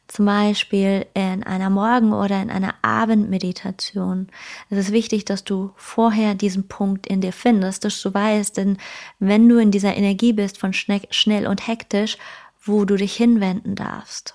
[0.07, 4.29] Zum Beispiel in einer Morgen- oder in einer Abendmeditation.
[4.68, 8.76] Es ist wichtig, dass du vorher diesen Punkt in dir findest, dass du weißt, denn
[9.18, 12.18] wenn du in dieser Energie bist von schnell und hektisch,
[12.62, 14.35] wo du dich hinwenden darfst.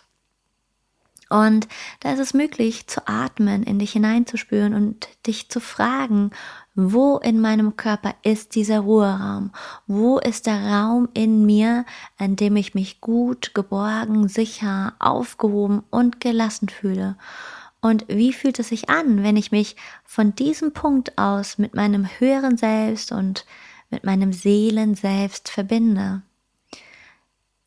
[1.30, 1.68] Und
[2.00, 6.32] da ist es möglich zu atmen, in dich hineinzuspüren und dich zu fragen,
[6.74, 9.52] wo in meinem Körper ist dieser Ruheraum?
[9.88, 11.86] Wo ist der Raum in mir,
[12.18, 17.18] an dem ich mich gut, geborgen, sicher, aufgehoben und gelassen fühle?
[17.82, 22.08] Und wie fühlt es sich an, wenn ich mich von diesem Punkt aus mit meinem
[22.20, 23.46] höheren Selbst und
[23.90, 26.22] mit meinem Seelen selbst verbinde?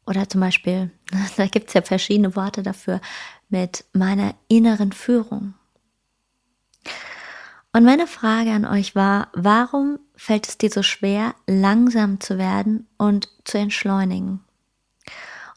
[0.06, 0.90] Oder zum Beispiel,
[1.36, 3.00] da gibt es ja verschiedene Worte dafür,
[3.48, 5.54] mit meiner inneren Führung.
[7.74, 12.86] Und meine Frage an euch war, warum fällt es dir so schwer, langsam zu werden
[12.98, 14.44] und zu entschleunigen?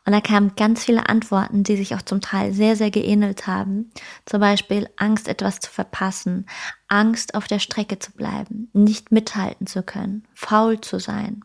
[0.04, 3.92] Und da kamen ganz viele Antworten, die sich auch zum Teil sehr, sehr geähnelt haben.
[4.26, 6.48] Zum Beispiel Angst, etwas zu verpassen,
[6.88, 11.42] Angst, auf der Strecke zu bleiben, nicht mithalten zu können, faul zu sein,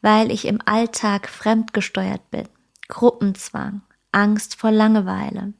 [0.00, 2.48] weil ich im Alltag fremdgesteuert bin,
[2.88, 5.52] Gruppenzwang, Angst vor Langeweile.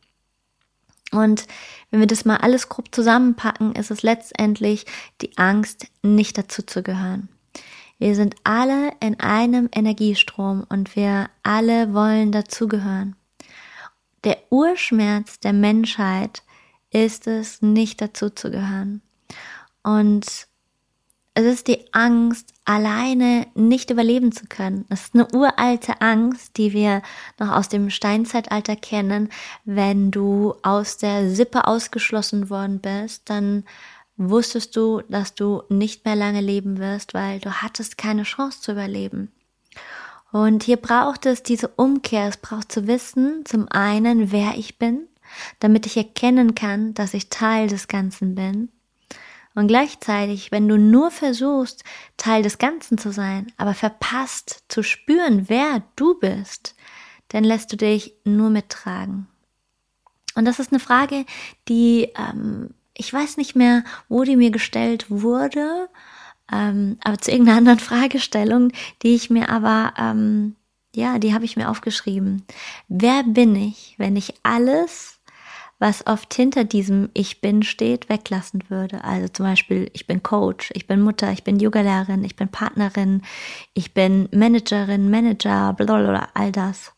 [1.15, 1.47] Und
[1.91, 4.87] wenn wir das mal alles grob zusammenpacken, ist es letztendlich
[5.21, 7.29] die Angst, nicht dazu zu gehören.
[7.99, 13.17] Wir sind alle in einem Energiestrom und wir alle wollen dazugehören.
[14.25, 16.43] Der Urschmerz der Menschheit
[16.91, 19.03] ist es, nicht dazu zu gehören.
[19.83, 20.49] Und
[21.37, 24.85] es ist die Angst, alleine nicht überleben zu können.
[24.89, 27.03] Es ist eine uralte Angst, die wir
[27.41, 29.31] noch aus dem Steinzeitalter kennen.
[29.65, 33.65] Wenn du aus der Sippe ausgeschlossen worden bist, dann
[34.17, 38.73] wusstest du, dass du nicht mehr lange leben wirst, weil du hattest keine Chance zu
[38.73, 39.33] überleben.
[40.31, 42.29] Und hier braucht es diese Umkehr.
[42.29, 45.09] Es braucht zu wissen, zum einen, wer ich bin,
[45.59, 48.69] damit ich erkennen kann, dass ich Teil des Ganzen bin.
[49.55, 51.85] Und gleichzeitig, wenn du nur versuchst,
[52.17, 56.75] Teil des Ganzen zu sein, aber verpasst zu spüren, wer du bist,
[57.29, 59.29] dann lässt du dich nur mittragen.
[60.35, 61.25] Und das ist eine Frage,
[61.69, 65.89] die ähm, ich weiß nicht mehr, wo die mir gestellt wurde,
[66.53, 70.57] ähm, aber zu irgendeiner anderen Fragestellung, die ich mir aber, ähm,
[70.95, 72.45] ja, die habe ich mir aufgeschrieben.
[72.89, 75.14] Wer bin ich, wenn ich alles,
[75.79, 79.05] was oft hinter diesem Ich bin steht, weglassen würde.
[79.05, 83.23] Also zum Beispiel, ich bin Coach, ich bin Mutter, ich bin Yogalehrerin, ich bin Partnerin,
[83.75, 86.93] ich bin Managerin, Manager, blablabla, all das.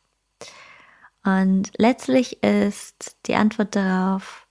[1.24, 4.46] Und letztlich ist die Antwort darauf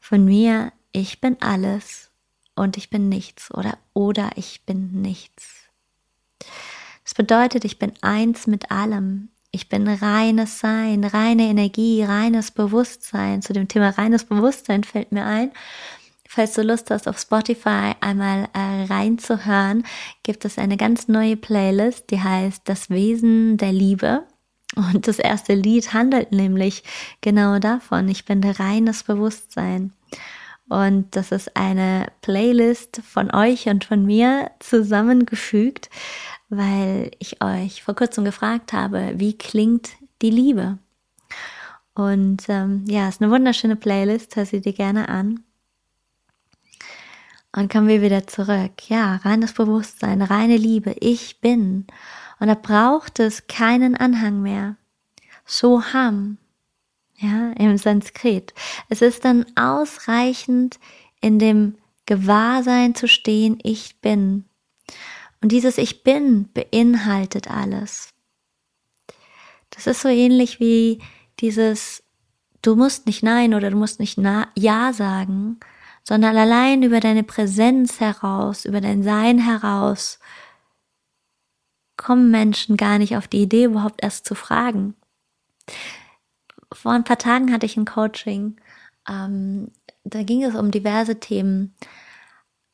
[0.00, 2.10] von mir, ich bin alles
[2.54, 5.62] und ich bin nichts oder oder ich bin nichts.
[7.04, 9.28] Das bedeutet, ich bin eins mit allem.
[9.54, 13.42] Ich bin reines Sein, reine Energie, reines Bewusstsein.
[13.42, 15.52] Zu dem Thema reines Bewusstsein fällt mir ein.
[16.26, 19.84] Falls du Lust hast, auf Spotify einmal äh, reinzuhören,
[20.22, 24.24] gibt es eine ganz neue Playlist, die heißt Das Wesen der Liebe.
[24.74, 26.82] Und das erste Lied handelt nämlich
[27.20, 28.08] genau davon.
[28.08, 29.92] Ich bin reines Bewusstsein.
[30.70, 35.90] Und das ist eine Playlist von euch und von mir zusammengefügt,
[36.52, 40.78] weil ich euch vor kurzem gefragt habe, wie klingt die Liebe?
[41.94, 45.44] Und ähm, ja, ist eine wunderschöne Playlist, hör sie dir gerne an.
[47.54, 48.88] Und kommen wir wieder zurück.
[48.88, 51.86] Ja, reines Bewusstsein, reine Liebe, ich bin.
[52.38, 54.76] Und da braucht es keinen Anhang mehr.
[55.46, 56.36] Soham,
[57.16, 58.52] ja, im Sanskrit.
[58.90, 60.78] Es ist dann ausreichend,
[61.22, 64.44] in dem Gewahrsein zu stehen, ich bin.
[65.42, 68.14] Und dieses Ich bin beinhaltet alles.
[69.70, 71.02] Das ist so ähnlich wie
[71.40, 72.02] dieses,
[72.62, 74.18] du musst nicht Nein oder du musst nicht
[74.56, 75.58] Ja sagen,
[76.04, 80.18] sondern allein über deine Präsenz heraus, über dein Sein heraus,
[81.96, 84.94] kommen Menschen gar nicht auf die Idee, überhaupt erst zu fragen
[86.74, 88.56] vor ein paar Tagen hatte ich ein Coaching.
[89.08, 89.70] Ähm,
[90.04, 91.74] da ging es um diverse Themen.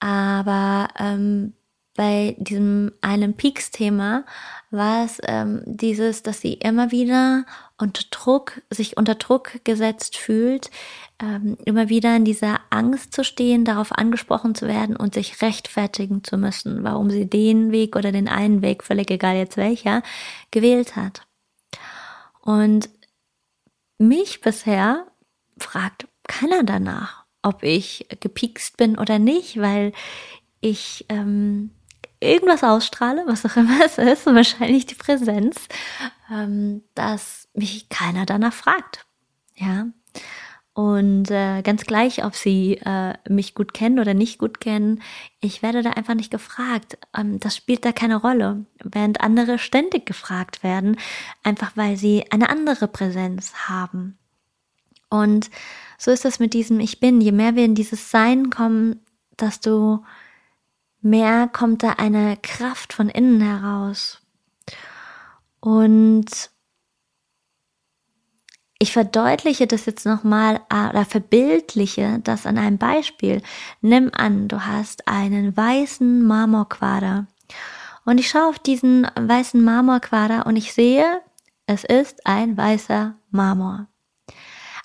[0.01, 1.55] Aber ähm,
[1.99, 4.25] bei diesem einen Peaks-Thema
[4.71, 7.45] war es ähm, dieses, dass sie immer wieder
[7.77, 10.71] unter Druck, sich unter Druck gesetzt fühlt,
[11.21, 16.23] ähm, immer wieder in dieser Angst zu stehen, darauf angesprochen zu werden und sich rechtfertigen
[16.23, 20.05] zu müssen, warum sie den Weg oder den einen Weg, völlig egal jetzt welcher,
[20.53, 21.23] gewählt hat.
[22.43, 22.91] Und
[23.99, 25.05] mich bisher
[25.59, 29.93] fragt keiner danach, ob ich gepikst bin oder nicht, weil
[30.61, 31.73] ich ähm,
[32.21, 35.57] irgendwas ausstrahle, was auch immer es ist, wahrscheinlich die Präsenz,
[36.31, 39.07] ähm, dass mich keiner danach fragt.
[39.57, 39.87] Ja.
[40.79, 45.03] Und äh, ganz gleich, ob sie äh, mich gut kennen oder nicht gut kennen,
[45.41, 46.99] ich werde da einfach nicht gefragt.
[47.17, 50.97] Ähm, das spielt da keine Rolle, während andere ständig gefragt werden,
[51.43, 54.19] einfach weil sie eine andere Präsenz haben.
[55.11, 55.51] Und
[55.99, 57.21] so ist es mit diesem Ich bin.
[57.21, 59.01] Je mehr wir in dieses Sein kommen,
[59.41, 60.05] desto
[61.01, 64.21] mehr kommt da eine Kraft von innen heraus.
[65.61, 66.51] Und
[68.79, 73.43] ich verdeutliche das jetzt nochmal äh, oder verbildliche das an einem Beispiel.
[73.81, 77.27] Nimm an, du hast einen weißen Marmorquader.
[78.05, 81.21] Und ich schaue auf diesen weißen Marmorquader und ich sehe,
[81.67, 83.89] es ist ein weißer Marmor.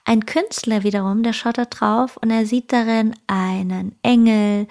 [0.05, 4.67] Ein Künstler wiederum, der schaut da drauf und er sieht darin einen Engel,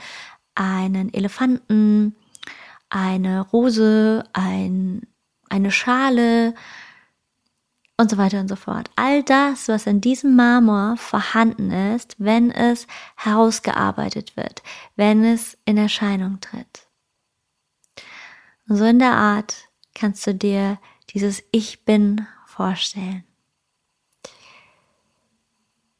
[0.55, 2.15] einen Elefanten,
[2.91, 5.03] eine Rose, ein,
[5.49, 6.55] eine Schale,
[8.03, 8.91] und so weiter und so fort.
[8.97, 12.87] All das, was in diesem Marmor vorhanden ist, wenn es
[13.17, 14.63] herausgearbeitet wird,
[14.97, 16.87] wenn es in Erscheinung tritt.
[18.69, 20.79] Und so in der Art kannst du dir
[21.11, 23.25] dieses Ich bin vorstellen.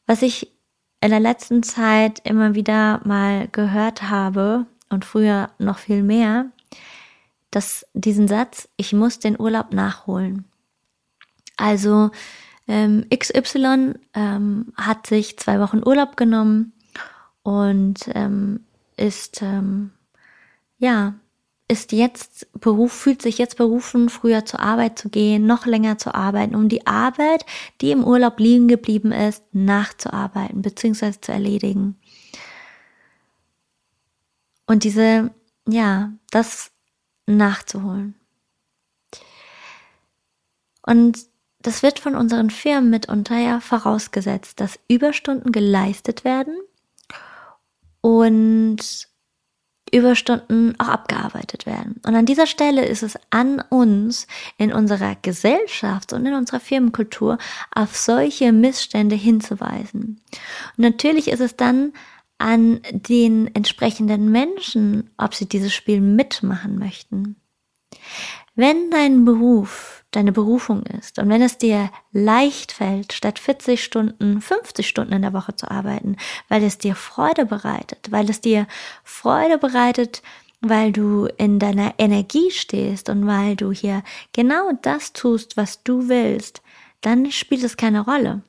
[0.05, 0.52] Was ich
[1.03, 6.45] in der letzten Zeit immer wieder mal gehört habe und früher noch viel mehr,
[7.51, 10.45] dass diesen Satz, ich muss den Urlaub nachholen.
[11.57, 12.11] Also
[12.69, 16.71] ähm, XY ähm, hat sich zwei Wochen Urlaub genommen
[17.43, 18.61] und ähm,
[18.95, 19.91] ist ähm,
[20.77, 21.15] ja
[21.67, 26.13] ist jetzt Beruf fühlt sich jetzt berufen, früher zur Arbeit zu gehen, noch länger zu
[26.13, 27.45] arbeiten, um die Arbeit,
[27.81, 31.13] die im Urlaub liegen geblieben ist, nachzuarbeiten bzw.
[31.19, 31.99] zu erledigen.
[34.65, 35.31] Und diese
[35.67, 36.71] ja das
[37.25, 38.15] nachzuholen.
[40.85, 41.25] Und
[41.59, 46.57] das wird von unseren Firmen mitunter ja vorausgesetzt, dass Überstunden geleistet werden
[48.01, 49.07] und
[49.93, 52.01] Überstunden auch abgearbeitet werden.
[52.05, 54.27] Und an dieser Stelle ist es an uns
[54.57, 57.37] in unserer Gesellschaft und in unserer Firmenkultur
[57.73, 60.21] auf solche Missstände hinzuweisen.
[60.77, 61.93] Und natürlich ist es dann
[62.37, 67.35] an den entsprechenden Menschen, ob sie dieses Spiel mitmachen möchten.
[68.55, 74.41] Wenn dein Beruf deine Berufung ist und wenn es dir leicht fällt, statt 40 Stunden
[74.41, 76.17] 50 Stunden in der Woche zu arbeiten,
[76.49, 78.67] weil es dir Freude bereitet, weil es dir
[79.03, 80.21] Freude bereitet,
[80.61, 86.07] weil du in deiner Energie stehst und weil du hier genau das tust, was du
[86.07, 86.61] willst,
[87.01, 88.41] dann spielt es keine Rolle.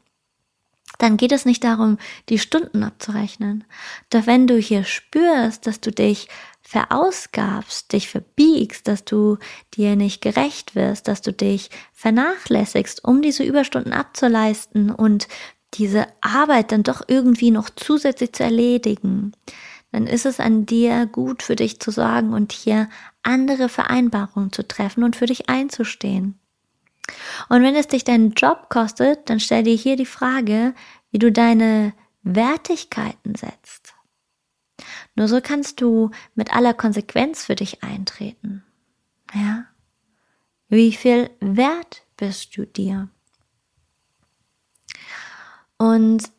[0.98, 1.98] Dann geht es nicht darum,
[2.28, 3.64] die Stunden abzurechnen.
[4.10, 6.28] Doch wenn du hier spürst, dass du dich
[6.64, 9.38] verausgabst, dich verbiegst, dass du
[9.74, 15.28] dir nicht gerecht wirst, dass du dich vernachlässigst, um diese Überstunden abzuleisten und
[15.74, 19.32] diese Arbeit dann doch irgendwie noch zusätzlich zu erledigen,
[19.92, 22.88] dann ist es an dir gut für dich zu sorgen und hier
[23.22, 26.38] andere Vereinbarungen zu treffen und für dich einzustehen.
[27.48, 30.74] Und wenn es dich deinen Job kostet, dann stell dir hier die Frage,
[31.10, 33.83] wie du deine Wertigkeiten setzt.
[35.16, 38.64] Nur so kannst du mit aller Konsequenz für dich eintreten.
[39.32, 39.66] Ja?
[40.68, 43.08] Wie viel wert bist du dir?
[45.78, 46.30] Und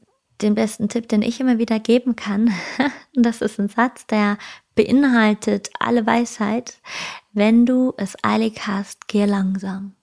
[0.42, 2.54] den besten Tipp, den ich immer wieder geben kann,
[3.14, 4.38] das ist ein Satz, der
[4.76, 6.80] beinhaltet alle Weisheit.
[7.32, 9.96] Wenn du es eilig hast, geh langsam.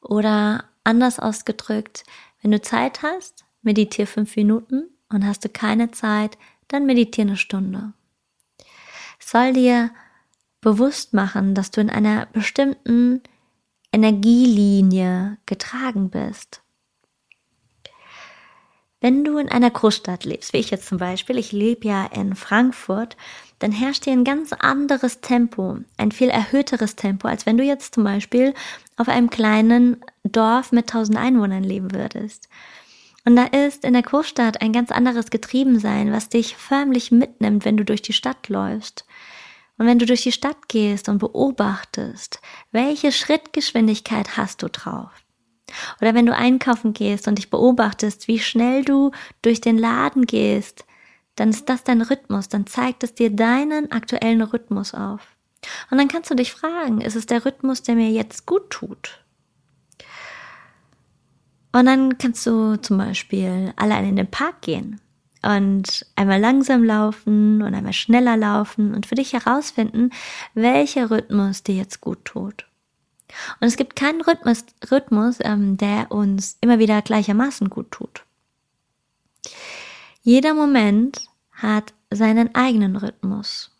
[0.00, 2.04] Oder anders ausgedrückt,
[2.42, 7.36] wenn du Zeit hast, meditiere fünf Minuten und hast du keine Zeit, dann meditiere eine
[7.36, 7.92] Stunde
[9.28, 9.90] soll dir
[10.60, 13.22] bewusst machen, dass du in einer bestimmten
[13.92, 16.62] Energielinie getragen bist.
[19.00, 22.34] Wenn du in einer Großstadt lebst, wie ich jetzt zum Beispiel, ich lebe ja in
[22.34, 23.18] Frankfurt,
[23.58, 27.94] dann herrscht hier ein ganz anderes Tempo, ein viel erhöhteres Tempo, als wenn du jetzt
[27.94, 28.54] zum Beispiel
[28.96, 32.48] auf einem kleinen Dorf mit tausend Einwohnern leben würdest.
[33.26, 37.76] Und da ist in der Großstadt ein ganz anderes Getriebensein, was dich förmlich mitnimmt, wenn
[37.76, 39.06] du durch die Stadt läufst.
[39.76, 45.10] Und wenn du durch die Stadt gehst und beobachtest, welche Schrittgeschwindigkeit hast du drauf?
[46.00, 49.10] Oder wenn du einkaufen gehst und dich beobachtest, wie schnell du
[49.42, 50.84] durch den Laden gehst,
[51.36, 55.34] dann ist das dein Rhythmus, dann zeigt es dir deinen aktuellen Rhythmus auf.
[55.90, 59.24] Und dann kannst du dich fragen, ist es der Rhythmus, der mir jetzt gut tut?
[61.72, 65.00] Und dann kannst du zum Beispiel allein in den Park gehen
[65.44, 70.10] und einmal langsam laufen und einmal schneller laufen und für dich herausfinden,
[70.54, 72.66] welcher Rhythmus dir jetzt gut tut.
[73.60, 78.24] Und es gibt keinen Rhythmus, Rhythmus ähm, der uns immer wieder gleichermaßen gut tut.
[80.22, 83.70] Jeder Moment hat seinen eigenen Rhythmus.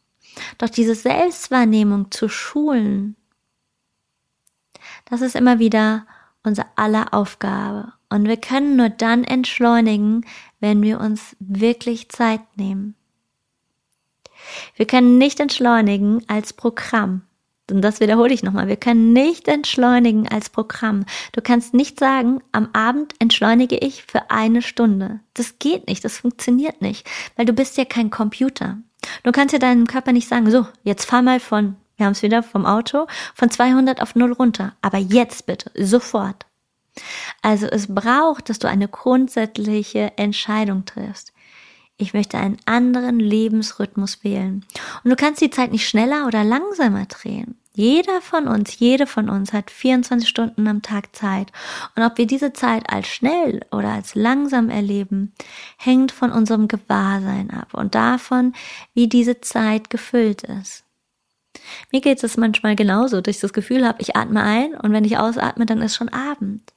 [0.59, 3.17] Doch diese Selbstwahrnehmung zu schulen,
[5.07, 6.07] das ist immer wieder
[6.43, 7.93] unser aller Aufgabe.
[8.09, 10.25] Und wir können nur dann entschleunigen,
[10.61, 12.95] wenn wir uns wirklich Zeit nehmen.
[14.77, 17.23] Wir können nicht entschleunigen als Programm.
[17.71, 18.69] Und das wiederhole ich nochmal.
[18.69, 21.07] Wir können nicht entschleunigen als Programm.
[21.33, 25.21] Du kannst nicht sagen, am Abend entschleunige ich für eine Stunde.
[25.33, 28.79] Das geht nicht, das funktioniert nicht, weil du bist ja kein Computer.
[29.23, 32.23] Du kannst ja deinem Körper nicht sagen, so, jetzt fahr mal von wir haben es
[32.23, 34.75] wieder vom Auto, von 200 auf 0 runter.
[34.83, 36.47] Aber jetzt bitte, sofort.
[37.43, 41.33] Also es braucht, dass du eine grundsätzliche Entscheidung triffst.
[41.97, 44.65] Ich möchte einen anderen Lebensrhythmus wählen.
[45.05, 47.57] Und du kannst die Zeit nicht schneller oder langsamer drehen.
[47.77, 51.51] Jeder von uns, jede von uns hat 24 Stunden am Tag Zeit.
[51.97, 55.33] Und ob wir diese Zeit als schnell oder als langsam erleben,
[55.77, 58.55] hängt von unserem Gewahrsein ab und davon,
[58.95, 60.85] wie diese Zeit gefüllt ist.
[61.91, 65.05] Mir geht es manchmal genauso, dass ich das Gefühl habe, ich atme ein und wenn
[65.05, 66.74] ich ausatme, dann ist schon Abend.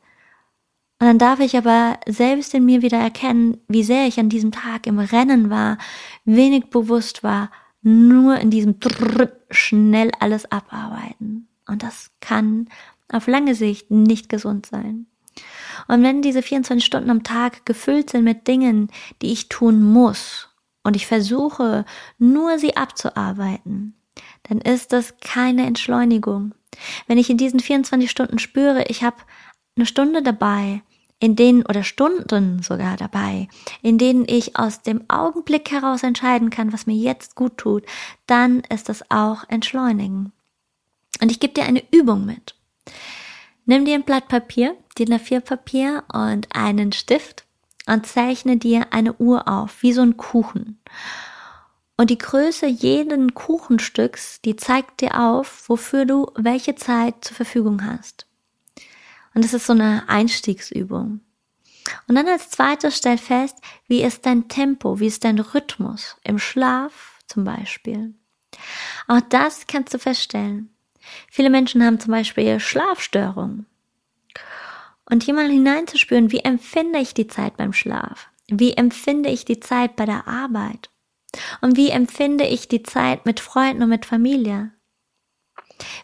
[0.99, 4.51] Und dann darf ich aber selbst in mir wieder erkennen, wie sehr ich an diesem
[4.51, 5.77] Tag im Rennen war,
[6.25, 7.51] wenig bewusst war,
[7.83, 11.47] nur in diesem Trrr schnell alles abarbeiten.
[11.67, 12.67] Und das kann
[13.11, 15.05] auf lange Sicht nicht gesund sein.
[15.87, 18.89] Und wenn diese 24 Stunden am Tag gefüllt sind mit Dingen,
[19.21, 20.49] die ich tun muss,
[20.87, 21.83] und ich versuche
[22.17, 23.93] nur sie abzuarbeiten,
[24.43, 26.55] dann ist das keine Entschleunigung.
[27.07, 29.17] Wenn ich in diesen 24 Stunden spüre, ich habe
[29.75, 30.81] eine Stunde dabei,
[31.19, 33.47] in denen oder Stunden sogar dabei,
[33.81, 37.83] in denen ich aus dem Augenblick heraus entscheiden kann, was mir jetzt gut tut,
[38.27, 40.31] dann ist das auch entschleunigen.
[41.21, 42.55] Und ich gebe dir eine Übung mit.
[43.65, 47.45] Nimm dir ein Blatt Papier, DIN A4 Papier und einen Stift
[47.87, 50.79] und zeichne dir eine Uhr auf, wie so ein Kuchen.
[51.97, 57.83] Und die Größe jeden Kuchenstücks, die zeigt dir auf, wofür du welche Zeit zur Verfügung
[57.83, 58.26] hast.
[59.37, 61.21] Und das ist so eine Einstiegsübung.
[62.07, 63.55] Und dann als zweites stell fest,
[63.87, 68.15] wie ist dein Tempo, wie ist dein Rhythmus im Schlaf zum Beispiel.
[69.07, 70.73] Auch das kannst du feststellen.
[71.29, 73.67] Viele Menschen haben zum Beispiel Schlafstörungen.
[75.07, 78.29] Und hier mal hineinzuspüren, wie empfinde ich die Zeit beim Schlaf?
[78.47, 80.89] Wie empfinde ich die Zeit bei der Arbeit?
[81.61, 84.71] Und wie empfinde ich die Zeit mit Freunden und mit Familie?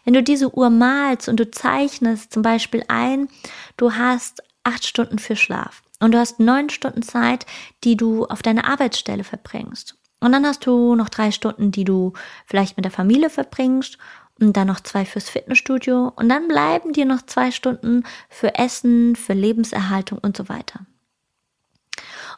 [0.04, 3.28] Wenn du diese Uhr malst und du zeichnest zum Beispiel ein,
[3.76, 7.46] du hast acht Stunden für Schlaf und du hast neun Stunden Zeit,
[7.84, 9.96] die du auf deiner Arbeitsstelle verbringst.
[10.20, 12.12] Und dann hast du noch drei Stunden, die du
[12.46, 13.98] vielleicht mit der Familie verbringst
[14.40, 19.16] und dann noch zwei fürs Fitnessstudio und dann bleiben dir noch zwei Stunden für Essen,
[19.16, 20.80] für Lebenserhaltung und so weiter.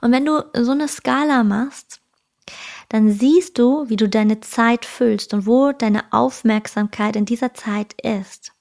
[0.01, 2.01] Und wenn du so eine Skala machst,
[2.89, 7.95] dann siehst du, wie du deine Zeit füllst und wo deine Aufmerksamkeit in dieser Zeit
[8.03, 8.53] ist.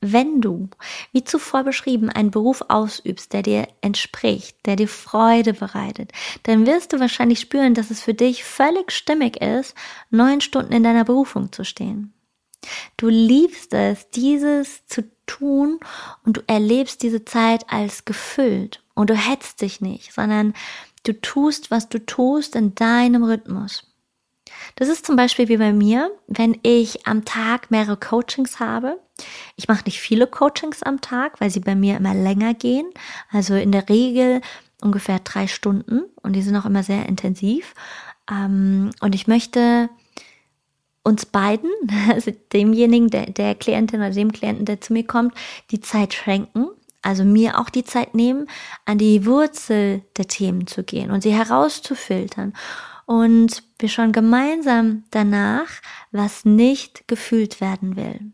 [0.00, 0.68] Wenn du,
[1.10, 6.12] wie zuvor beschrieben, einen Beruf ausübst, der dir entspricht, der dir Freude bereitet,
[6.44, 9.74] dann wirst du wahrscheinlich spüren, dass es für dich völlig stimmig ist,
[10.10, 12.12] neun Stunden in deiner Berufung zu stehen.
[12.96, 15.80] Du liebst es, dieses zu tun
[16.24, 20.54] und du erlebst diese Zeit als gefüllt und du hetzt dich nicht, sondern
[21.08, 23.84] du tust, was du tust in deinem Rhythmus.
[24.76, 29.00] Das ist zum Beispiel wie bei mir, wenn ich am Tag mehrere Coachings habe.
[29.56, 32.88] Ich mache nicht viele Coachings am Tag, weil sie bei mir immer länger gehen.
[33.30, 34.40] Also in der Regel
[34.80, 37.74] ungefähr drei Stunden und die sind auch immer sehr intensiv.
[38.30, 39.90] Ähm, und ich möchte
[41.02, 41.70] uns beiden,
[42.08, 45.34] also demjenigen, der, der Klientin oder dem Klienten, der zu mir kommt,
[45.70, 46.68] die Zeit schenken.
[47.02, 48.48] Also mir auch die Zeit nehmen,
[48.84, 52.52] an die Wurzel der Themen zu gehen und sie herauszufiltern.
[53.06, 55.68] Und wir schauen gemeinsam danach,
[56.10, 58.32] was nicht gefühlt werden will.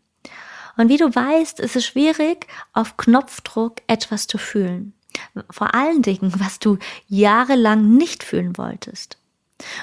[0.77, 4.93] Und wie du weißt, ist es schwierig, auf Knopfdruck etwas zu fühlen.
[5.51, 9.19] Vor allen Dingen, was du jahrelang nicht fühlen wolltest.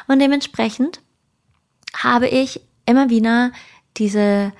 [0.07, 1.01] Und dementsprechend
[1.95, 3.51] habe ich immer wieder
[3.97, 4.51] diese,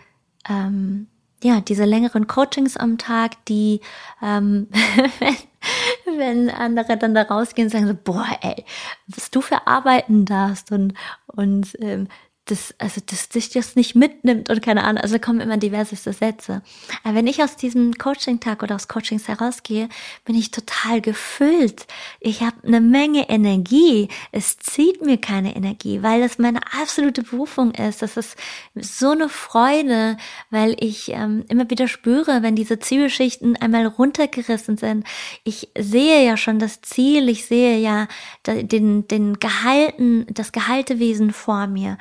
[0.47, 1.07] ähm,
[1.44, 3.82] ja, diese längeren Coachings am Tag, die,
[4.22, 4.68] ähm,
[5.20, 8.66] wenn, wenn andere dann da rausgehen sagen so, boah, ey,
[9.08, 10.94] was du für Arbeiten darfst und,
[11.28, 12.08] und ähm,
[12.46, 16.64] das, also dass dich das nicht mitnimmt und keine Ahnung, also kommen immer diverseste Sätze.
[17.04, 19.89] Aber wenn ich aus diesem Coaching-Tag oder aus Coachings herausgehe,
[20.26, 21.86] bin ich total gefüllt.
[22.20, 24.10] Ich habe eine Menge Energie.
[24.32, 28.02] Es zieht mir keine Energie, weil das meine absolute Berufung ist.
[28.02, 28.36] Das ist
[28.76, 30.18] so eine Freude,
[30.50, 35.06] weil ich ähm, immer wieder spüre, wenn diese Zielschichten einmal runtergerissen sind.
[35.44, 38.08] Ich sehe ja schon das Ziel, ich sehe ja
[38.48, 41.98] den, den Gehalten, das Gehaltewesen vor mir.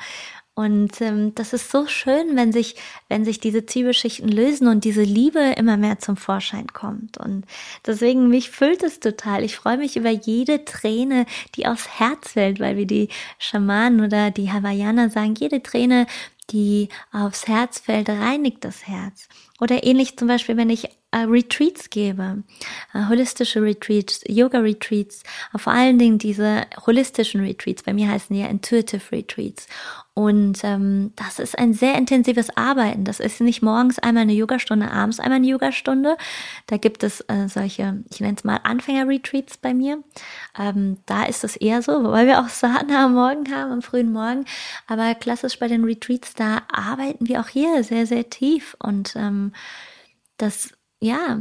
[0.61, 2.75] Und ähm, das ist so schön, wenn sich,
[3.09, 7.17] wenn sich diese Zwiebelschichten lösen und diese Liebe immer mehr zum Vorschein kommt.
[7.17, 7.45] Und
[7.87, 9.43] deswegen mich füllt es total.
[9.43, 13.09] Ich freue mich über jede Träne, die aufs Herz fällt, weil wie die
[13.39, 16.05] Schamanen oder die Hawaiianer sagen, jede Träne,
[16.51, 19.29] die aufs Herz fällt, reinigt das Herz.
[19.59, 22.43] Oder ähnlich zum Beispiel, wenn ich Retreats gebe,
[22.93, 25.23] äh, holistische Retreats, Yoga-Retreats,
[25.55, 29.67] vor allen Dingen diese holistischen Retreats, bei mir heißen die ja Intuitive Retreats.
[30.13, 33.05] Und ähm, das ist ein sehr intensives Arbeiten.
[33.05, 36.17] Das ist nicht morgens einmal eine Yogastunde, abends einmal eine Yogastunde.
[36.67, 40.03] Da gibt es äh, solche, ich nenne es mal Anfänger-Retreats bei mir.
[40.59, 44.11] Ähm, da ist es eher so, weil wir auch Sadhana am Morgen haben, am frühen
[44.11, 44.43] Morgen.
[44.85, 48.75] Aber klassisch bei den Retreats, da arbeiten wir auch hier sehr, sehr tief.
[48.79, 49.53] Und ähm,
[50.35, 50.71] das,
[51.01, 51.39] ja,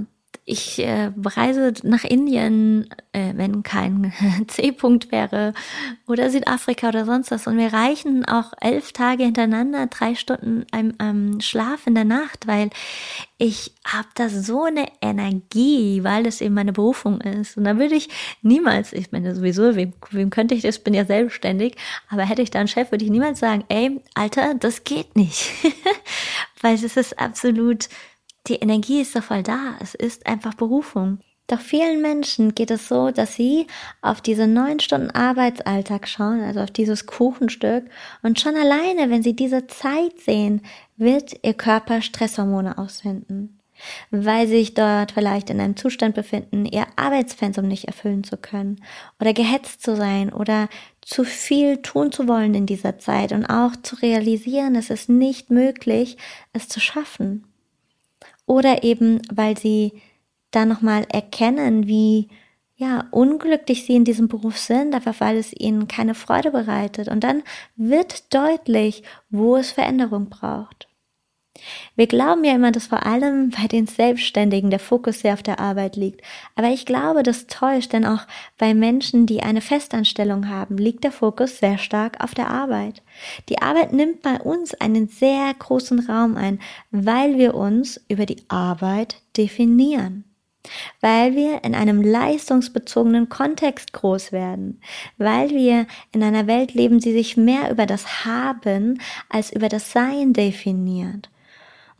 [0.51, 4.13] ich äh, reise nach Indien, äh, wenn kein
[4.49, 5.55] C-Punkt wäre,
[6.09, 7.47] oder Südafrika oder sonst was.
[7.47, 12.49] Und wir reichen auch elf Tage hintereinander, drei Stunden ähm, ähm, Schlaf in der Nacht,
[12.49, 12.71] weil
[13.39, 17.57] ich habe da so eine Energie, weil das eben meine Berufung ist.
[17.57, 18.09] Und da würde ich
[18.43, 21.77] niemals, ich meine sowieso, wem, wem könnte ich das, bin ja selbstständig,
[22.09, 25.53] aber hätte ich da einen Chef, würde ich niemals sagen, ey, Alter, das geht nicht.
[26.61, 27.89] weil es ist absolut
[28.47, 29.77] die Energie ist doch voll da.
[29.81, 31.19] Es ist einfach Berufung.
[31.51, 33.67] Doch vielen Menschen geht es so, dass sie
[34.03, 37.87] auf diese neun Stunden Arbeitsalltag schauen, also auf dieses Kuchenstück,
[38.23, 40.63] und schon alleine, wenn sie diese Zeit sehen,
[40.97, 43.59] wird ihr Körper Stresshormone aussenden,
[44.13, 48.81] weil sie sich dort vielleicht in einem Zustand befinden, ihr Arbeitspensum nicht erfüllen zu können
[49.21, 50.69] oder gehetzt zu sein oder
[51.01, 55.51] zu viel tun zu wollen in dieser Zeit und auch zu realisieren, es ist nicht
[55.51, 56.17] möglich,
[56.53, 57.45] es zu schaffen
[58.51, 59.93] oder eben, weil sie
[60.51, 62.27] da nochmal erkennen, wie
[62.75, 67.07] ja, unglücklich sie in diesem Beruf sind, einfach weil es ihnen keine Freude bereitet.
[67.07, 67.45] Und dann
[67.77, 70.89] wird deutlich, wo es Veränderung braucht.
[71.97, 75.61] Wir glauben ja immer, dass vor allem bei den Selbstständigen der Fokus sehr auf der
[75.61, 76.23] Arbeit liegt.
[76.57, 78.27] Aber ich glaube, das täuscht, denn auch
[78.59, 83.03] bei Menschen, die eine Festanstellung haben, liegt der Fokus sehr stark auf der Arbeit.
[83.49, 86.59] Die Arbeit nimmt bei uns einen sehr großen Raum ein,
[86.91, 90.25] weil wir uns über die Arbeit definieren.
[91.01, 94.81] weil wir in einem leistungsbezogenen Kontext groß werden,
[95.17, 99.93] weil wir in einer Welt leben, die sich mehr über das Haben als über das
[99.93, 101.31] Sein definiert.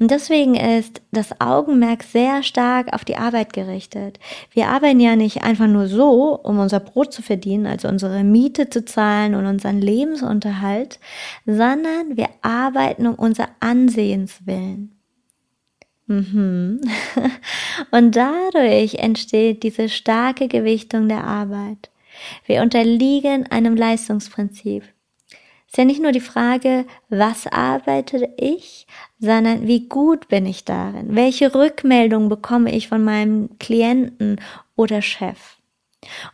[0.01, 4.19] Und deswegen ist das Augenmerk sehr stark auf die Arbeit gerichtet.
[4.51, 8.71] Wir arbeiten ja nicht einfach nur so, um unser Brot zu verdienen, also unsere Miete
[8.71, 10.99] zu zahlen und unseren Lebensunterhalt,
[11.45, 14.97] sondern wir arbeiten um unser Ansehens willen.
[16.07, 16.81] Mhm.
[17.93, 21.91] Und dadurch entsteht diese starke Gewichtung der Arbeit.
[22.47, 24.83] Wir unterliegen einem Leistungsprinzip
[25.71, 28.89] ist ja nicht nur die Frage, was arbeite ich,
[29.21, 31.15] sondern wie gut bin ich darin?
[31.15, 34.41] Welche Rückmeldung bekomme ich von meinem Klienten
[34.77, 35.59] oder Chef?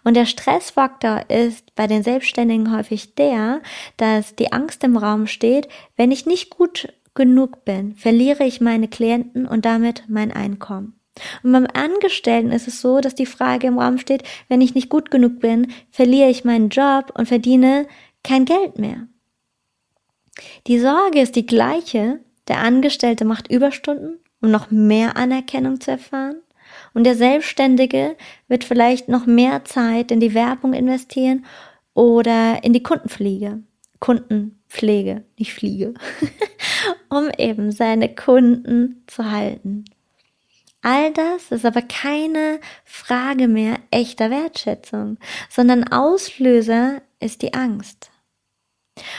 [0.05, 3.61] Und der Stressfaktor ist bei den Selbstständigen häufig der,
[3.97, 8.87] dass die Angst im Raum steht, wenn ich nicht gut genug bin, verliere ich meine
[8.87, 11.01] Klienten und damit mein Einkommen.
[11.43, 14.91] Und beim Angestellten ist es so, dass die Frage im Raum steht, wenn ich nicht
[14.91, 17.89] gut genug bin, verliere ich meinen Job und verdiene
[18.23, 19.09] kein Geld mehr.
[20.67, 22.21] Die Sorge ist die gleiche.
[22.49, 26.37] Der Angestellte macht Überstunden, um noch mehr Anerkennung zu erfahren.
[26.95, 28.17] Und der Selbstständige
[28.49, 31.45] wird vielleicht noch mehr Zeit in die Werbung investieren
[31.95, 33.61] oder in die Kundenpflege.
[34.01, 35.95] Kundenpflege, nicht Fliege.
[37.09, 39.85] um eben seine Kunden zu halten.
[40.83, 45.19] All das ist aber keine Frage mehr echter Wertschätzung,
[45.51, 48.11] sondern Auslöser ist die Angst.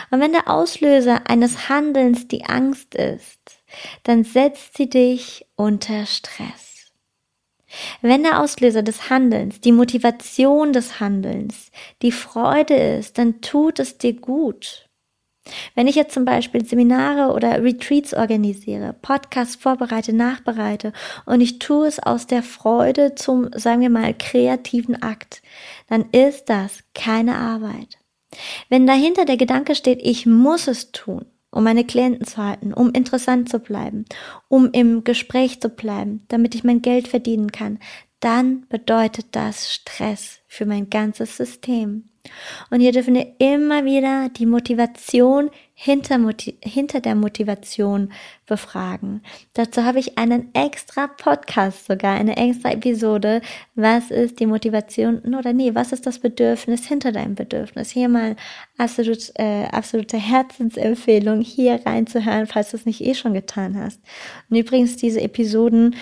[0.10, 3.60] Und wenn der Auslöser eines Handelns die Angst ist,
[4.04, 6.68] dann setzt sie dich unter Stress.
[8.02, 11.72] Wenn der Auslöser des Handelns, die Motivation des Handelns,
[12.02, 14.88] die Freude ist, dann tut es dir gut.
[15.76, 20.92] Wenn ich jetzt zum Beispiel Seminare oder Retreats organisiere, Podcasts vorbereite, nachbereite
[21.26, 25.42] und ich tue es aus der Freude zum, sagen wir mal, kreativen Akt,
[25.88, 27.97] dann ist das keine Arbeit.
[28.70, 32.92] Wenn dahinter der Gedanke steht, ich muss es tun, um meine Klienten zu halten, um
[32.92, 34.06] interessant zu bleiben,
[34.48, 37.80] um im Gespräch zu bleiben, damit ich mein Geld verdienen kann,
[38.20, 42.10] dann bedeutet das Stress für mein ganzes System.
[42.70, 45.50] Und hier dürfen wir immer wieder die Motivation
[45.80, 46.20] hinter,
[46.64, 48.12] hinter der Motivation
[48.48, 49.22] befragen.
[49.54, 53.42] Dazu habe ich einen extra Podcast, sogar eine extra Episode.
[53.76, 57.92] Was ist die Motivation oder nee, was ist das Bedürfnis hinter deinem Bedürfnis?
[57.92, 58.36] Hier mal
[58.80, 64.02] absolut, äh, absolute Herzensempfehlung, hier reinzuhören, falls du es nicht eh schon getan hast.
[64.50, 65.96] Und übrigens diese Episoden,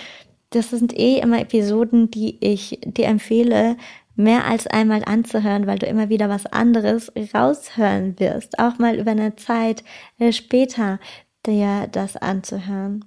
[0.48, 3.76] das sind eh immer Episoden, die ich dir empfehle,
[4.16, 9.12] mehr als einmal anzuhören, weil du immer wieder was anderes raushören wirst, auch mal über
[9.12, 9.84] eine Zeit
[10.18, 10.98] äh, später
[11.46, 13.04] dir das anzuhören.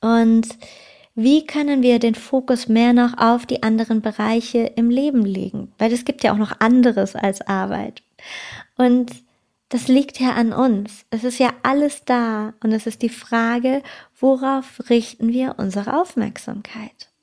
[0.00, 0.48] Und
[1.14, 5.72] wie können wir den Fokus mehr noch auf die anderen Bereiche im Leben legen?
[5.78, 8.02] Weil es gibt ja auch noch anderes als Arbeit.
[8.76, 9.12] Und
[9.68, 11.06] das liegt ja an uns.
[11.10, 13.82] Es ist ja alles da und es ist die Frage,
[14.18, 17.13] worauf richten wir unsere Aufmerksamkeit?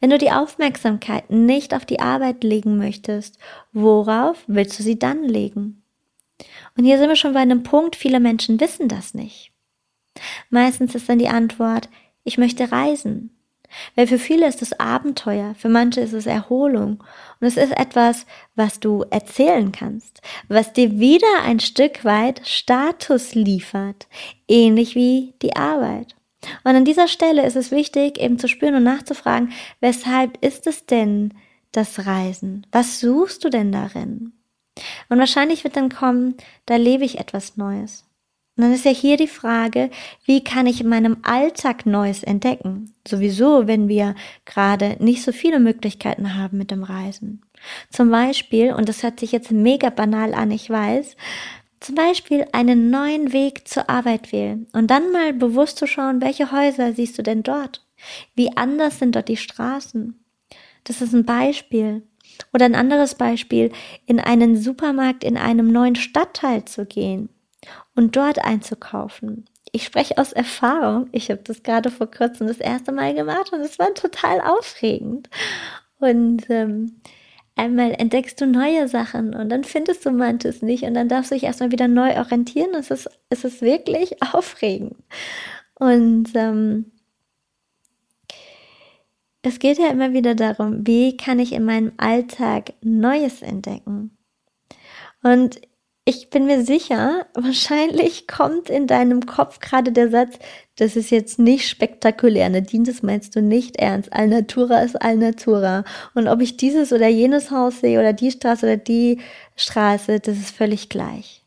[0.00, 3.38] Wenn du die Aufmerksamkeit nicht auf die Arbeit legen möchtest,
[3.72, 5.82] worauf willst du sie dann legen?
[6.76, 9.52] Und hier sind wir schon bei einem Punkt, viele Menschen wissen das nicht.
[10.50, 11.88] Meistens ist dann die Antwort,
[12.24, 13.30] ich möchte reisen.
[13.96, 17.02] Weil für viele ist es Abenteuer, für manche ist es Erholung.
[17.40, 23.34] Und es ist etwas, was du erzählen kannst, was dir wieder ein Stück weit Status
[23.34, 24.06] liefert,
[24.46, 26.14] ähnlich wie die Arbeit.
[26.64, 30.86] Und an dieser Stelle ist es wichtig, eben zu spüren und nachzufragen, weshalb ist es
[30.86, 31.34] denn
[31.72, 32.66] das Reisen?
[32.72, 34.32] Was suchst du denn darin?
[35.08, 36.36] Und wahrscheinlich wird dann kommen,
[36.66, 38.04] da lebe ich etwas Neues.
[38.56, 39.90] Und dann ist ja hier die Frage,
[40.24, 42.94] wie kann ich in meinem Alltag Neues entdecken?
[43.06, 44.14] Sowieso, wenn wir
[44.44, 47.42] gerade nicht so viele Möglichkeiten haben mit dem Reisen.
[47.90, 51.16] Zum Beispiel, und das hört sich jetzt mega banal an, ich weiß,
[51.84, 56.50] zum Beispiel einen neuen Weg zur Arbeit wählen und dann mal bewusst zu schauen, welche
[56.50, 57.84] Häuser siehst du denn dort?
[58.34, 60.18] Wie anders sind dort die Straßen?
[60.84, 62.02] Das ist ein Beispiel.
[62.52, 63.70] Oder ein anderes Beispiel,
[64.06, 67.28] in einen Supermarkt in einem neuen Stadtteil zu gehen
[67.94, 69.44] und dort einzukaufen.
[69.70, 71.08] Ich spreche aus Erfahrung.
[71.12, 75.28] Ich habe das gerade vor kurzem das erste Mal gemacht und es war total aufregend.
[75.98, 77.00] Und ähm,
[77.56, 81.34] einmal entdeckst du neue Sachen und dann findest du manches nicht und dann darfst du
[81.34, 82.74] dich erstmal wieder neu orientieren.
[82.74, 84.96] Es ist, es ist wirklich aufregend.
[85.74, 86.92] Und ähm,
[89.42, 94.16] es geht ja immer wieder darum, wie kann ich in meinem Alltag Neues entdecken?
[95.22, 95.60] Und
[96.06, 100.38] ich bin mir sicher, wahrscheinlich kommt in deinem Kopf gerade der Satz,
[100.76, 104.12] das ist jetzt nicht spektakulär, Nadine, das meinst du nicht ernst.
[104.12, 105.84] Alnatura ist Alnatura.
[106.14, 109.20] Und ob ich dieses oder jenes Haus sehe oder die Straße oder die
[109.56, 111.42] Straße, das ist völlig gleich.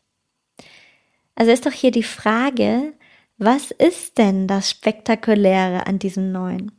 [1.36, 2.94] Also ist doch hier die Frage,
[3.36, 6.72] was ist denn das Spektakuläre an diesem Neuen?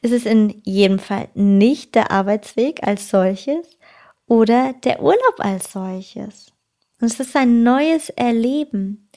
[0.00, 3.78] Ist es in jedem Fall nicht der Arbeitsweg als solches
[4.26, 6.51] oder der Urlaub als solches?
[7.02, 9.08] Und es ist ein neues Erleben.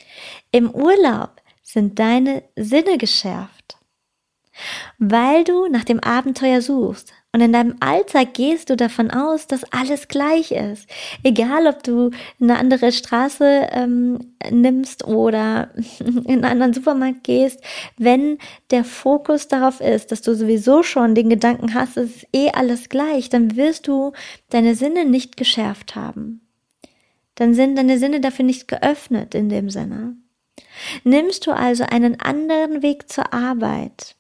[0.52, 3.78] Im Urlaub sind deine Sinne geschärft,
[4.98, 7.14] weil du nach dem Abenteuer suchst.
[7.32, 10.90] Und in deinem Alltag gehst du davon aus, dass alles gleich ist.
[11.22, 12.10] Egal, ob du
[12.42, 15.70] eine andere Straße ähm, nimmst oder
[16.00, 17.62] in einen anderen Supermarkt gehst,
[17.98, 18.40] wenn
[18.72, 22.90] der Fokus darauf ist, dass du sowieso schon den Gedanken hast, es ist eh alles
[22.90, 24.14] gleich, dann wirst du
[24.50, 26.45] deine Sinne nicht geschärft haben
[27.36, 30.16] dann sind deine Sinne dafür nicht geöffnet in dem Sinne.
[31.04, 34.16] Nimmst du also einen anderen Weg zur Arbeit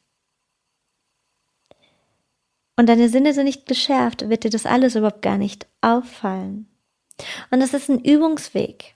[2.77, 6.67] und deine Sinne sind nicht geschärft, wird dir das alles überhaupt gar nicht auffallen.
[7.49, 8.95] Und das ist ein Übungsweg.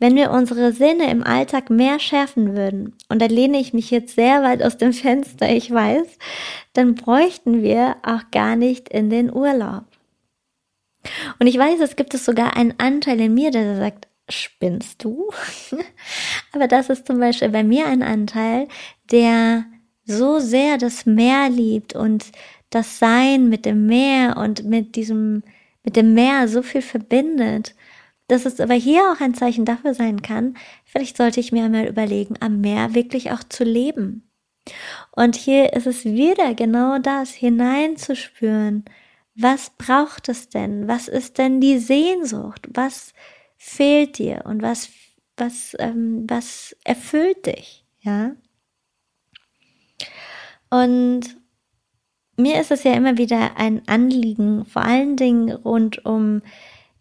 [0.00, 4.16] Wenn wir unsere Sinne im Alltag mehr schärfen würden, und da lehne ich mich jetzt
[4.16, 6.18] sehr weit aus dem Fenster, ich weiß,
[6.72, 9.84] dann bräuchten wir auch gar nicht in den Urlaub.
[11.38, 15.30] Und ich weiß, es gibt es sogar einen Anteil in mir, der sagt, spinnst du?
[16.52, 18.68] Aber das ist zum Beispiel bei mir ein Anteil,
[19.10, 19.64] der
[20.04, 22.26] so sehr das Meer liebt und
[22.70, 25.42] das Sein mit dem Meer und mit diesem,
[25.84, 27.74] mit dem Meer so viel verbindet,
[28.28, 31.86] dass es aber hier auch ein Zeichen dafür sein kann, vielleicht sollte ich mir einmal
[31.86, 34.28] überlegen, am Meer wirklich auch zu leben.
[35.10, 38.84] Und hier ist es wieder genau das, hineinzuspüren,
[39.34, 40.88] was braucht es denn?
[40.88, 42.68] Was ist denn die Sehnsucht?
[42.72, 43.14] Was
[43.56, 44.90] fehlt dir und was,
[45.36, 47.84] was, ähm, was erfüllt dich?
[48.00, 48.32] Ja.
[50.70, 51.36] Und
[52.36, 56.42] mir ist es ja immer wieder ein Anliegen, vor allen Dingen rund um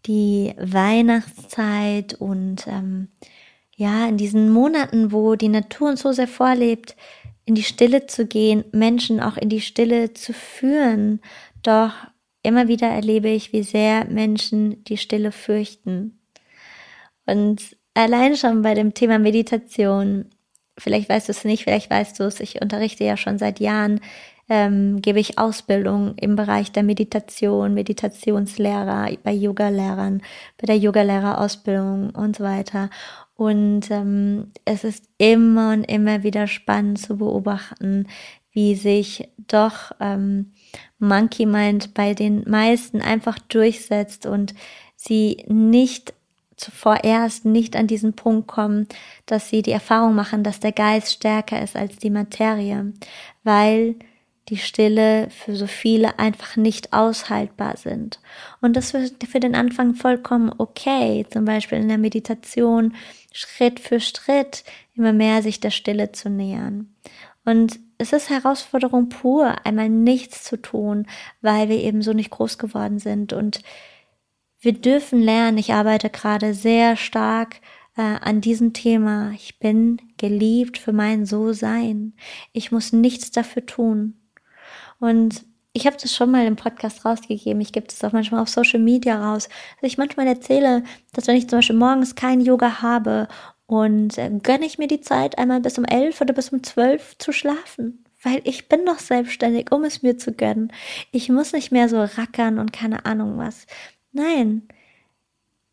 [0.05, 3.09] die Weihnachtszeit und ähm,
[3.75, 6.95] ja, in diesen Monaten, wo die Natur uns so sehr vorlebt,
[7.45, 11.21] in die Stille zu gehen, Menschen auch in die Stille zu führen.
[11.63, 11.93] Doch
[12.43, 16.19] immer wieder erlebe ich, wie sehr Menschen die Stille fürchten.
[17.25, 20.25] Und allein schon bei dem Thema Meditation,
[20.77, 24.01] vielleicht weißt du es nicht, vielleicht weißt du es, ich unterrichte ja schon seit Jahren,
[24.49, 30.21] ähm, gebe ich Ausbildung im Bereich der Meditation, Meditationslehrer, bei Yoga-Lehrern,
[30.57, 32.89] bei der Yogalehrerausbildung und so weiter.
[33.35, 38.07] Und ähm, es ist immer und immer wieder spannend zu beobachten,
[38.51, 40.51] wie sich doch ähm,
[40.99, 44.53] Monkey Mind bei den meisten einfach durchsetzt und
[44.95, 46.13] sie nicht
[46.57, 48.87] vorerst nicht an diesen Punkt kommen,
[49.25, 52.93] dass sie die Erfahrung machen, dass der Geist stärker ist als die Materie,
[53.43, 53.95] weil
[54.49, 58.19] die Stille für so viele einfach nicht aushaltbar sind.
[58.59, 62.95] Und das ist für den Anfang vollkommen okay, zum Beispiel in der Meditation
[63.31, 64.63] Schritt für Schritt
[64.95, 66.93] immer mehr sich der Stille zu nähern.
[67.45, 71.05] Und es ist Herausforderung pur, einmal nichts zu tun,
[71.41, 73.31] weil wir eben so nicht groß geworden sind.
[73.31, 73.61] Und
[74.59, 77.61] wir dürfen lernen, ich arbeite gerade sehr stark
[77.95, 79.31] äh, an diesem Thema.
[79.35, 82.13] Ich bin geliebt für mein So-Sein.
[82.53, 84.15] Ich muss nichts dafür tun.
[84.99, 87.61] Und ich habe das schon mal im Podcast rausgegeben.
[87.61, 89.47] Ich gebe das auch manchmal auf Social Media raus.
[89.79, 90.83] Dass ich manchmal erzähle,
[91.13, 93.27] dass wenn ich zum Beispiel morgens kein Yoga habe
[93.71, 97.17] und äh, gönne ich mir die Zeit, einmal bis um elf oder bis um zwölf
[97.19, 98.03] zu schlafen.
[98.21, 100.73] Weil ich bin noch selbstständig, um es mir zu gönnen.
[101.13, 103.67] Ich muss nicht mehr so rackern und keine Ahnung was.
[104.11, 104.63] Nein.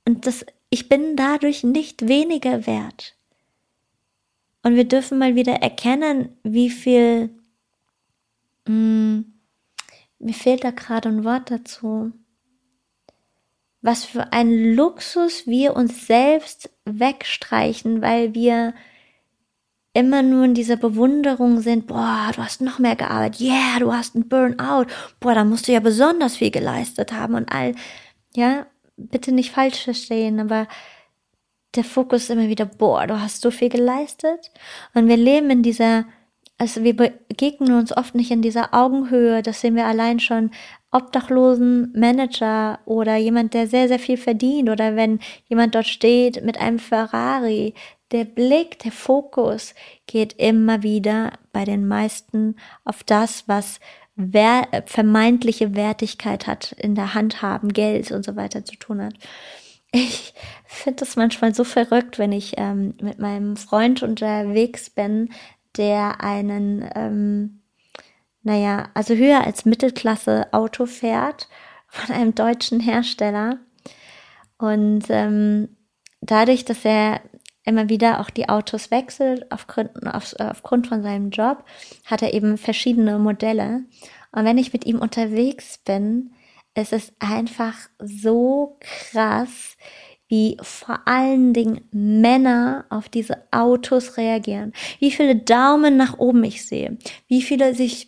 [0.06, 3.16] Und das, ich bin dadurch nicht weniger wert.
[4.62, 7.30] Und wir dürfen mal wieder erkennen, wie viel,
[8.66, 9.32] mh, hm,
[10.20, 12.12] mir fehlt da gerade ein Wort dazu,
[13.80, 18.74] was für ein Luxus wir uns selbst wegstreichen, weil wir
[19.92, 24.14] immer nur in dieser Bewunderung sind, boah, du hast noch mehr gearbeitet, yeah, du hast
[24.14, 24.86] einen Burnout,
[25.20, 27.74] boah, da musst du ja besonders viel geleistet haben und all,
[28.34, 28.66] ja,
[28.96, 30.68] bitte nicht falsch verstehen, aber
[31.74, 34.52] der Fokus ist immer wieder, boah, du hast so viel geleistet
[34.94, 36.04] und wir leben in dieser
[36.60, 40.50] also wir begegnen uns oft nicht in dieser Augenhöhe, das sehen wir allein schon
[40.90, 46.58] obdachlosen Manager oder jemand, der sehr, sehr viel verdient oder wenn jemand dort steht mit
[46.60, 47.74] einem Ferrari.
[48.10, 49.74] Der Blick, der Fokus
[50.06, 53.80] geht immer wieder bei den meisten auf das, was
[54.16, 59.14] wer vermeintliche Wertigkeit hat, in der Hand haben, Geld und so weiter zu tun hat.
[59.92, 60.34] ich
[60.64, 65.30] finde es manchmal so verrückt, wenn ich ähm, mit meinem Freund unterwegs bin,
[65.76, 67.60] der einen, ähm,
[68.48, 71.48] naja, also höher als Mittelklasse Auto fährt
[71.86, 73.58] von einem deutschen Hersteller.
[74.56, 75.76] Und ähm,
[76.22, 77.20] dadurch, dass er
[77.64, 81.62] immer wieder auch die Autos wechselt aufgrund, auf, aufgrund von seinem Job,
[82.06, 83.84] hat er eben verschiedene Modelle.
[84.32, 86.30] Und wenn ich mit ihm unterwegs bin,
[86.74, 89.76] ist es einfach so krass,
[90.28, 94.72] wie vor allen Dingen Männer auf diese Autos reagieren.
[95.00, 96.96] Wie viele Daumen nach oben ich sehe.
[97.26, 98.07] Wie viele sich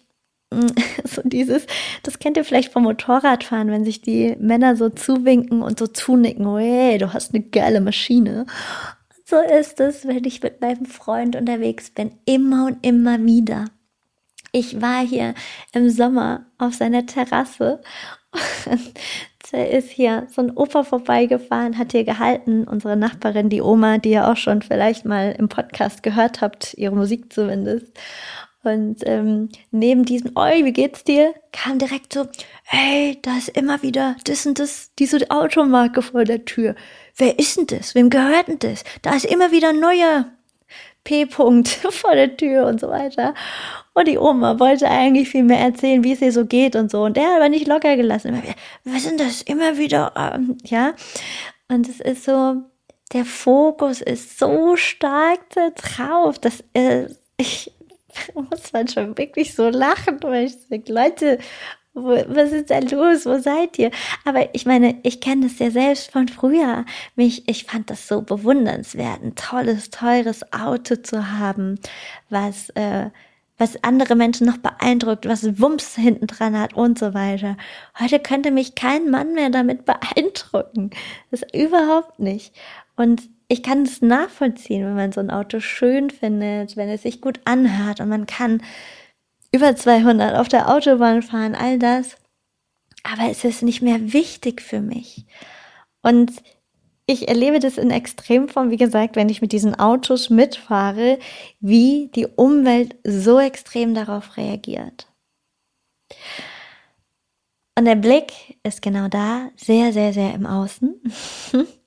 [1.05, 1.67] so dieses,
[2.03, 6.47] das kennt ihr vielleicht vom Motorradfahren, wenn sich die Männer so zuwinken und so zunicken,
[6.47, 8.47] oh hey, du hast eine geile Maschine.
[9.25, 13.67] So ist es, wenn ich mit meinem Freund unterwegs bin, immer und immer wieder.
[14.53, 15.35] Ich war hier
[15.73, 17.81] im Sommer auf seiner Terrasse
[18.67, 18.93] und
[19.53, 24.11] da ist hier so ein Opa vorbeigefahren, hat hier gehalten, unsere Nachbarin, die Oma, die
[24.11, 27.99] ihr auch schon vielleicht mal im Podcast gehört habt, ihre Musik zumindest.
[28.63, 31.35] Und ähm, neben diesem, oi, wie geht's dir?
[31.53, 32.27] kam direkt so,
[32.65, 36.75] hey, da ist immer wieder das und das, diese Automarke vor der Tür.
[37.17, 37.95] Wer ist denn das?
[37.95, 38.85] Wem gehört denn das?
[39.03, 40.27] Da ist immer wieder ein neuer
[41.05, 43.35] P-Punkt vor der Tür und so weiter.
[43.95, 47.05] Und die Oma wollte eigentlich viel mehr erzählen, wie es ihr so geht und so.
[47.05, 48.43] Und der hat aber nicht locker gelassen.
[48.85, 49.43] was sind das?
[49.43, 50.95] Immer wieder, ähm, ja.
[51.69, 52.57] Und es ist so,
[53.13, 57.07] der Fokus ist so stark da drauf, dass äh,
[57.37, 57.73] ich
[58.35, 61.39] muss manchmal wirklich so lachen, weil ich denke, Leute,
[61.95, 63.27] wo, was ist da los?
[63.27, 63.91] Wo seid ihr?
[64.25, 66.85] Aber ich meine, ich kenne das ja selbst von früher.
[67.17, 71.81] Mich, ich fand das so bewundernswert, ein tolles, teures Auto zu haben,
[72.29, 73.11] was, äh,
[73.59, 77.57] was andere Menschen noch beeindruckt, was Wumms hinten dran hat und so weiter.
[77.99, 80.91] Heute könnte mich kein Mann mehr damit beeindrucken.
[81.31, 82.55] Das überhaupt nicht.
[82.97, 87.21] Und ich kann es nachvollziehen, wenn man so ein Auto schön findet, wenn es sich
[87.21, 88.63] gut anhört und man kann
[89.51, 92.17] über 200 auf der Autobahn fahren, all das.
[93.03, 95.27] Aber es ist nicht mehr wichtig für mich.
[96.01, 96.31] Und
[97.07, 101.19] ich erlebe das in Extremform, wie gesagt, wenn ich mit diesen Autos mitfahre,
[101.59, 105.09] wie die Umwelt so extrem darauf reagiert.
[107.77, 111.01] Und der Blick ist genau da, sehr, sehr, sehr im Außen.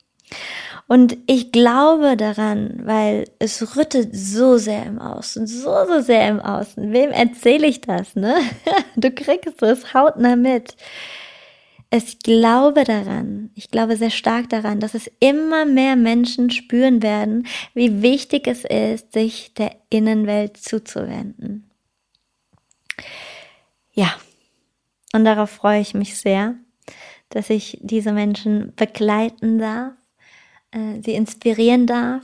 [0.93, 6.39] Und ich glaube daran, weil es rüttet so sehr im Außen, so, so sehr im
[6.39, 6.93] Außen.
[6.93, 8.35] Wem erzähle ich das, ne?
[8.95, 10.75] Du kriegst es hautnah mit.
[11.89, 17.47] Ich glaube daran, ich glaube sehr stark daran, dass es immer mehr Menschen spüren werden,
[17.73, 21.71] wie wichtig es ist, sich der Innenwelt zuzuwenden.
[23.93, 24.13] Ja,
[25.11, 26.53] und darauf freue ich mich sehr,
[27.29, 29.93] dass ich diese Menschen begleiten darf
[30.73, 32.23] äh, sie inspirieren darf,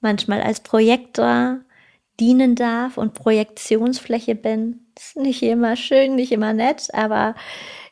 [0.00, 1.60] manchmal als Projektor
[2.20, 4.80] dienen darf und Projektionsfläche bin.
[4.94, 7.34] Das ist nicht immer schön, nicht immer nett, aber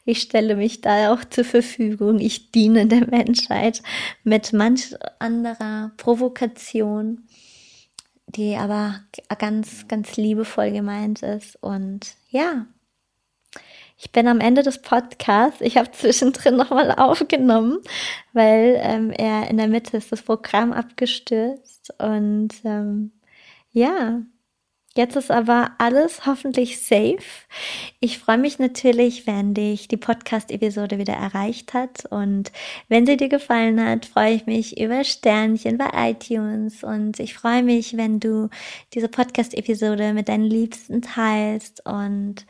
[0.05, 2.21] ich stelle mich da auch zur Verfügung.
[2.21, 3.83] Ich diene der Menschheit
[4.25, 7.27] mit manch anderer Provokation,
[8.27, 9.01] die aber
[9.39, 11.57] ganz, ganz liebevoll gemeint ist.
[11.61, 12.67] Und ja,
[13.99, 15.61] ich bin am Ende des Podcasts.
[15.61, 17.79] Ich habe zwischendrin nochmal aufgenommen,
[18.33, 21.95] weil ähm, er in der Mitte ist das Programm abgestürzt.
[21.99, 23.13] Und ähm,
[23.73, 24.21] ja,
[24.97, 27.25] jetzt ist aber alles hoffentlich safe.
[28.01, 32.05] Ich freue mich natürlich, wenn dich die Podcast-Episode wieder erreicht hat.
[32.11, 32.53] Und
[32.89, 36.85] wenn sie dir gefallen hat, freue ich mich über Sternchen bei iTunes.
[36.85, 38.51] Und ich freue mich, wenn du
[38.93, 42.45] diese Podcast-Episode mit deinen Liebsten teilst und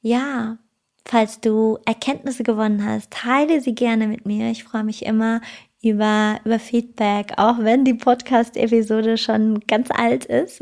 [0.00, 0.58] ja,
[1.06, 4.50] falls du Erkenntnisse gewonnen hast, teile sie gerne mit mir.
[4.50, 5.40] Ich freue mich immer
[5.82, 10.60] über, über Feedback, auch wenn die Podcast-Episode schon ganz alt ist.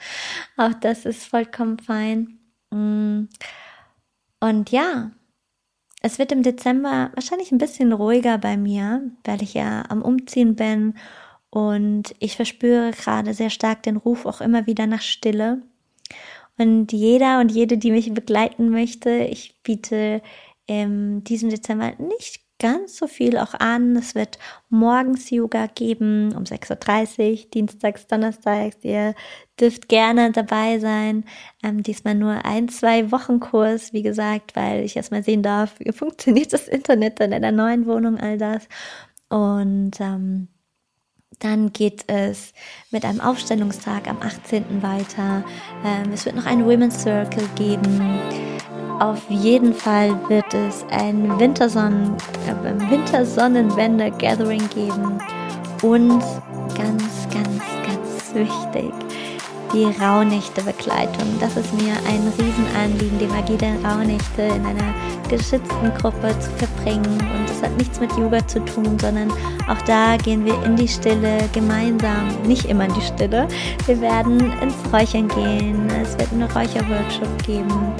[0.56, 2.38] auch das ist vollkommen fein.
[2.70, 3.28] Mm.
[4.40, 5.10] Und ja,
[6.00, 10.54] es wird im Dezember wahrscheinlich ein bisschen ruhiger bei mir, weil ich ja am Umziehen
[10.54, 10.94] bin
[11.50, 15.62] und ich verspüre gerade sehr stark den Ruf auch immer wieder nach Stille.
[16.58, 20.22] Und jeder und jede, die mich begleiten möchte, ich biete
[20.66, 23.96] in diesem Dezember nicht ganz so viel auch an.
[23.96, 24.38] Es wird
[24.68, 28.78] morgens Yoga geben um 6.30 Uhr, dienstags, donnerstags.
[28.82, 29.14] Ihr
[29.60, 31.24] dürft gerne dabei sein.
[31.62, 35.92] Ähm, diesmal nur ein, zwei Wochen Kurs, wie gesagt, weil ich erstmal sehen darf, wie
[35.92, 38.68] funktioniert das Internet in einer neuen Wohnung, all das.
[39.28, 40.48] Und ähm,
[41.38, 42.52] dann geht es
[42.90, 44.82] mit einem Aufstellungstag am 18.
[44.82, 45.44] weiter.
[45.84, 48.18] Ähm, es wird noch einen Women's Circle geben.
[49.00, 52.16] auf jeden Fall wird es ein Wintersonnen,
[52.46, 55.18] äh, Wintersonnenwende-Gathering geben
[55.82, 56.20] und
[56.74, 58.92] ganz, ganz, ganz wichtig,
[59.72, 61.38] die Rauhnächte-Begleitung.
[61.40, 64.94] Das ist mir ein Riesenanliegen, die Magie der Rauhnächte in einer
[65.28, 67.04] geschützten Gruppe zu verbringen.
[67.04, 69.30] Und das hat nichts mit Yoga zu tun, sondern
[69.68, 73.46] auch da gehen wir in die Stille gemeinsam, nicht immer in die Stille.
[73.86, 77.92] Wir werden ins Räuchern gehen, es wird einen Räucherworkshop geben.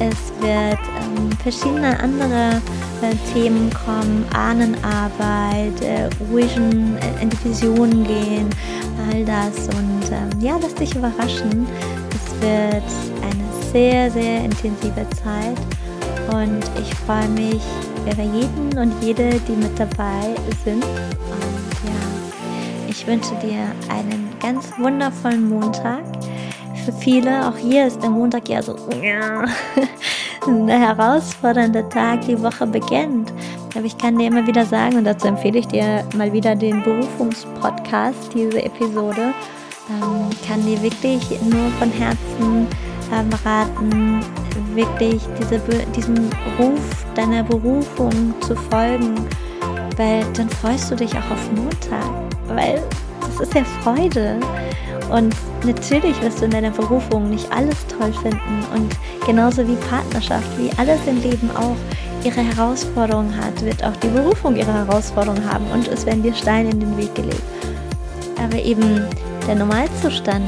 [0.00, 2.62] Es wird ähm, verschiedene andere
[3.02, 8.48] äh, Themen kommen, Ahnenarbeit, äh, Vision, äh, in die Vision gehen,
[9.10, 9.68] all das.
[9.68, 11.66] Und ähm, ja, lass dich überraschen.
[12.10, 12.84] Es wird
[13.22, 15.58] eine sehr, sehr intensive Zeit.
[16.32, 17.62] Und ich freue mich
[18.10, 20.34] über jeden und jede, die mit dabei
[20.64, 20.84] sind.
[20.84, 26.04] Und ja, ich wünsche dir einen ganz wundervollen Montag
[26.84, 28.74] für viele, auch hier ist der Montag ja so
[30.46, 33.32] ein herausfordernder Tag, die Woche beginnt.
[33.74, 36.82] Aber ich kann dir immer wieder sagen, und dazu empfehle ich dir mal wieder den
[36.82, 39.32] Berufungspodcast, diese Episode,
[39.88, 42.66] ähm, kann dir wirklich nur von Herzen
[43.12, 44.20] ähm, raten,
[44.74, 45.60] wirklich diese,
[45.96, 46.16] diesem
[46.58, 46.80] Ruf
[47.14, 49.14] deiner Berufung zu folgen,
[49.96, 52.10] weil dann freust du dich auch auf Montag,
[52.48, 52.82] weil
[53.20, 54.38] das ist ja Freude.
[55.10, 58.64] Und natürlich wirst du in deiner Berufung nicht alles toll finden.
[58.74, 58.94] Und
[59.26, 61.76] genauso wie Partnerschaft, wie alles im Leben auch
[62.24, 65.66] ihre Herausforderungen hat, wird auch die Berufung ihre Herausforderungen haben.
[65.72, 67.42] Und es werden dir Steine in den Weg gelegt.
[68.42, 69.06] Aber eben
[69.46, 70.46] der Normalzustand,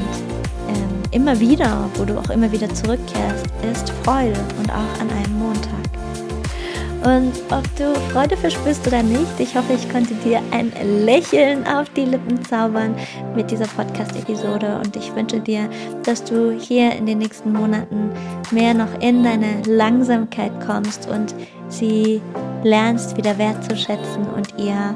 [0.67, 5.39] ähm, immer wieder, wo du auch immer wieder zurückkehrst, ist Freude und auch an einem
[5.39, 5.83] Montag.
[7.03, 10.71] Und ob du Freude verspürst oder nicht, ich hoffe, ich konnte dir ein
[11.03, 12.95] Lächeln auf die Lippen zaubern
[13.35, 14.79] mit dieser Podcast-Episode.
[14.81, 15.69] Und ich wünsche dir,
[16.03, 18.09] dass du hier in den nächsten Monaten
[18.51, 21.35] mehr noch in deine Langsamkeit kommst und
[21.73, 22.21] sie
[22.63, 24.95] lernst wieder wertzuschätzen und ihr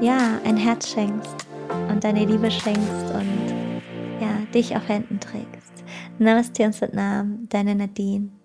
[0.00, 1.46] ja ein Herz schenkst
[1.88, 3.54] und deine Liebe schenkst und
[4.20, 5.84] ja dich auf Händen trägst.
[6.18, 8.37] Namaste und Satnam, deine Nadine.